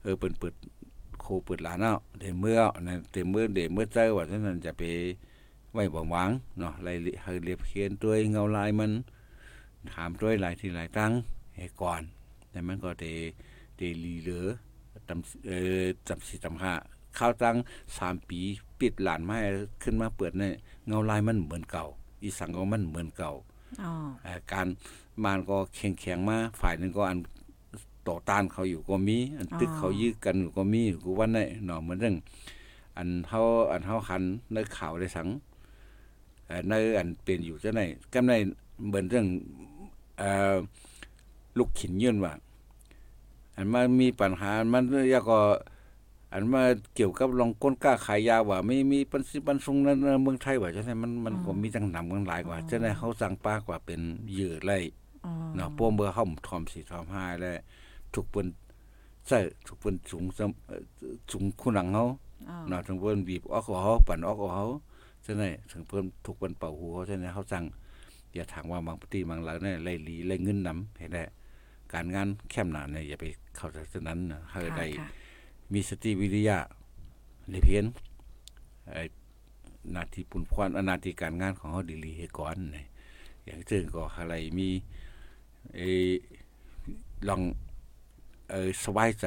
[0.01, 0.53] เออเปิดเปิด
[1.21, 4.83] โคเปิดร้านเอาเดเมื่อนะเดเมื่อเดเมื่อเจอว่าฉะนั้นจะไป
[5.73, 6.29] ไว้บ่หวัง
[6.59, 8.91] เนาะรายละให้เรียบเขียนด้วยเงาลายมัน
[9.93, 11.11] ถามด้วยหลายที่หลายตั้ง
[11.57, 12.01] ให้ก่อน
[12.51, 13.05] แต่มันก็เด
[13.77, 14.45] เดลีเหลือ
[15.07, 16.73] ตำเอ่อจำสิจำห้า
[17.17, 17.55] ข้าวตั้ง
[17.97, 18.39] สามปี
[18.79, 19.37] ปิดหลานไม้
[19.83, 20.53] ขึ้นมาเปิดเนี่ย
[20.87, 21.85] เงาลายมันเหมือนเก่า
[22.21, 23.31] อีสังก็มันเหมือนเก่า
[23.81, 23.91] อ๋อ
[24.23, 24.67] เอ่อการ
[25.23, 27.17] มานก็แข็งแข็งๆมาฝ่ายหนึงก็อัน
[28.09, 32.15] ต่อต้านเขาอยู่ก็มี อันตึกเขายื้อกันอยู่ก็มีกูว่าในเนาะเหมือนเรื่อง
[32.97, 33.41] อันเฮา
[33.71, 35.27] อันเฮาคันในข่าวได้สัง
[36.47, 38.33] เอ่อในอันเป็นอยู่จังได๋กำใน
[38.87, 39.25] เหมือนเรื่อง
[40.17, 40.55] เอ่อ
[41.57, 42.33] ลูกขินยื่นว่า
[43.55, 44.83] อันมามีปัญหามัน
[45.13, 45.39] ยาก็
[46.33, 46.61] อันมา
[46.95, 49.89] เกี่ยวกับลองก้นกล้าขายยาว่าไม่มีปันสิปันซุงใน
[50.23, 54.01] เมืองไทยว่าจังได๋มันมันก็มีจังนำกันหลายกว่าจังได๋เฮาสั่งปากว่าเป็น
[54.31, 54.77] เหยื่อไล่
[55.25, 57.57] อ๋อเนาะพวกเมื่อเฮาทอมสิทอมหายแล้ว
[58.17, 58.47] ทุกเปิ้น
[59.27, 59.37] ใส่
[59.67, 60.81] ทุกเปิ้นสูงสำเอ่อ
[61.31, 62.03] สูงคุณหลังเฮา
[62.49, 64.79] อ๋อเนาะถึงเพิ่นบีบแอลกอฮอล์ปั่นแอลกอฮอล์
[65.25, 67.63] ฉะนั้นถึงเพิ่นถูกเพิ่นเป่าหูเขาฉะนั้นเขาสั่ง
[68.33, 71.23] อย่าถามว่าบางปฏิบางหลังเนี่ยไล่ลีไล่เงินนำให้ได้
[71.93, 75.07] การงานแคมหนาเนี่ยอย่าไปเข้าฉะนั้นนะให้ได้ค่ะ
[75.73, 76.57] มีสติวิริยะ
[77.49, 77.85] ในเพียน
[78.93, 79.03] ไอ้
[79.91, 82.85] หนาทีปุ่นควันอนาทีการงานของเขาดีลีให้ก่อนนี่
[83.45, 84.69] อย่างเช่นก็อะไรมี
[85.75, 86.09] เออ
[87.27, 87.41] ลอง
[88.51, 89.25] เออสบายใจ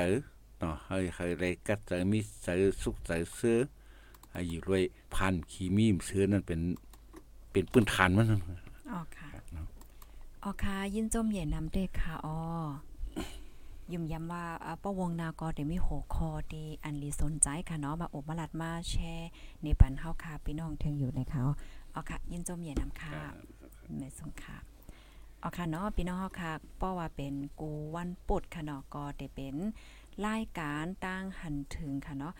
[0.59, 2.49] เนาะให้ให้ได้กัดใจมีใจ
[2.83, 3.59] สุขใจเสื้อ
[4.31, 4.83] ให้อยู่ด้วย
[5.15, 6.61] พันขีมีมเสื้อนั่นเป็น
[7.53, 8.41] เป็นปืนฐานมันนั่น
[8.91, 9.29] อ๋อค่ะ
[10.45, 12.37] อ๋อค่ะยินจมเหย็นนำเด้ค่ะอ๋อ
[13.93, 19.31] ยุ่มย้ำว่าอ่าป้าวงนากอได้มีหัวคอดีอันลีสนใจค่ะเนาะมาอบมาลัดมาแชร์
[19.63, 21.43] ในปันเฮาค่ะพี่น้องเทิงอยู่ในเขา
[21.95, 23.13] อ๋อค่ะ ยินจมเหย็นนำค่ะ
[23.99, 24.70] แม่สงค่ะ
[25.41, 29.55] เอาค่ะเนาะพี่น้องค่ะเพราว่าเป็นกูวันปุดค่ะเนาะก็ได้เป็น
[30.27, 32.35] รายการตั้งหันถึงค่ะเนาะ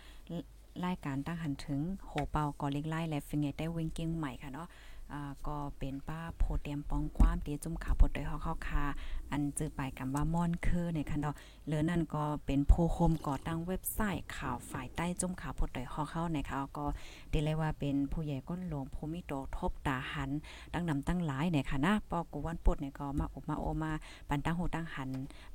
[0.85, 4.69] รายการตั้งหันถึงโหเปาก็เล็กไล่และฟิงเกได้วิ่งกิ้งใหม่ค่ะเนาะ
[5.13, 8.85] อ่าก็เป็นป้าโพเตียมปองความตียจุ่มขาวปดโดยหอเข้าคา
[9.33, 11.35] อันจือไปกันว่าม่อนคือในค่ะเนาะ
[11.67, 16.87] เหลือนั่นก็เป็นโพโคมก่อตั้งเว็บไซต์ข่าวฝ่ายใต้จุ่มข่าวปดโดยฮาเข้าในค่ะก็
[17.31, 20.31] ได้เลยว่าเป็นผู้ใหญ่ก้นหลวงภูมิโตทบตาหัน
[20.73, 23.93] ตั้งนำตั้งหลายเนี่ยค่ะนะปอกูวันปดเนี่ยก็มาออกมาโอมา
[24.29, 25.09] ปันตั้งหูตั้งหัน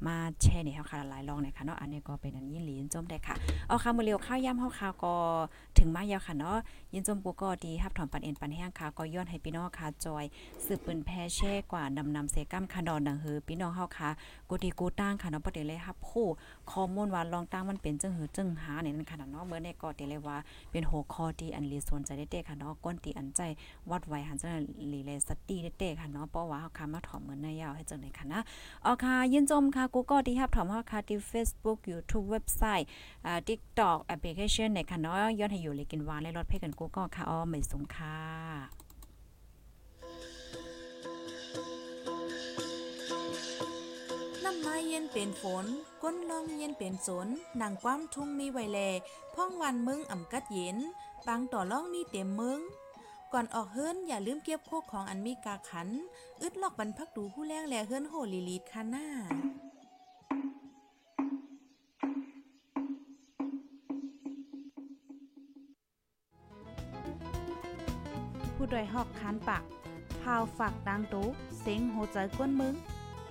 [0.05, 3.35] มาแช่เนี่ยเฮาค่ะหลายรองเนี่ยค่ะเนาะอันนี้ก็เป็นอันยินหลีนจมได้ค่ะ
[3.67, 5.15] เอาค่ะมือเร็วข้าวยามเฮาค่ะก็
[5.77, 6.57] ถึงมายาวค่ะเนาะ
[6.93, 10.25] ยินจมกูก็ดีครับถอนปันเอ็นปันแห้งค่ะก็ย้อนให้พี่น้องค่ะจอย
[10.65, 14.09] สืบปืนแพ่แช่กว่านำนำเซกัมค่ะดอนดังเฮือพี่น้องเฮาค่ะ
[14.49, 16.25] กูดีกูตั้งค่ะเนาะประเด็นเลยครับผู้
[16.71, 20.37] ข้อมูลว่าลองตั้งมันเป็นจึงหือจึงหาเนี่ยนั่นค่ะเนาะเมื่อในก็เตเลยว่า
[20.71, 23.41] เป็นหัวข้อที่อันลีสนใจได้ๆค่ะเนาะก้นตีอันใจ
[23.89, 24.47] วัดไวหันจะ
[24.93, 28.39] ลีเลสตีเต้ๆค่ะเนาะเพราะว่าเฮาคามาถอมเงินในยาวให้จังได๋ค่ะนะ
[28.83, 32.87] เอาค่ะยินจมค่ะกูก็ที่รับถอมเฮาค่ะที่ Facebook YouTube เว็บไซต์
[33.25, 38.84] อ่า TikTok แอปพลิเคชันในค่ะเนาะย้อนให้อยู่เลยกินหวานและรถเพกันกูก็ค่ะอ้อไม่สงค่ะ
[44.67, 45.65] ไม้เย็นเป็นฝน
[46.03, 47.27] ก้นลองเย็นเป็นสน
[47.61, 48.79] นังความทุ่งมีไวแล
[49.33, 50.77] พ่องวันมึงอ่ำกัดเย็น
[51.27, 52.59] ปางต่อล่องมีเต็มมึง
[53.33, 55.89] ก่อนออกเฮิรนอย่าลืมเก็บโคกของอันมีกาขัน
[56.41, 59.07] อึดลอกบรรพักดูผู้แรงแลเฮิรนโหลีลีดค่ะหน้า
[68.55, 69.63] ผู้ดยหอกคานปาก
[70.21, 71.27] พาวฝากดังตู้
[71.59, 72.75] เสียงโหใจกวนมึง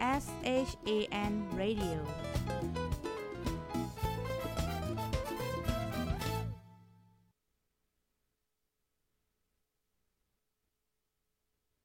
[0.05, 2.84] S H A N Radio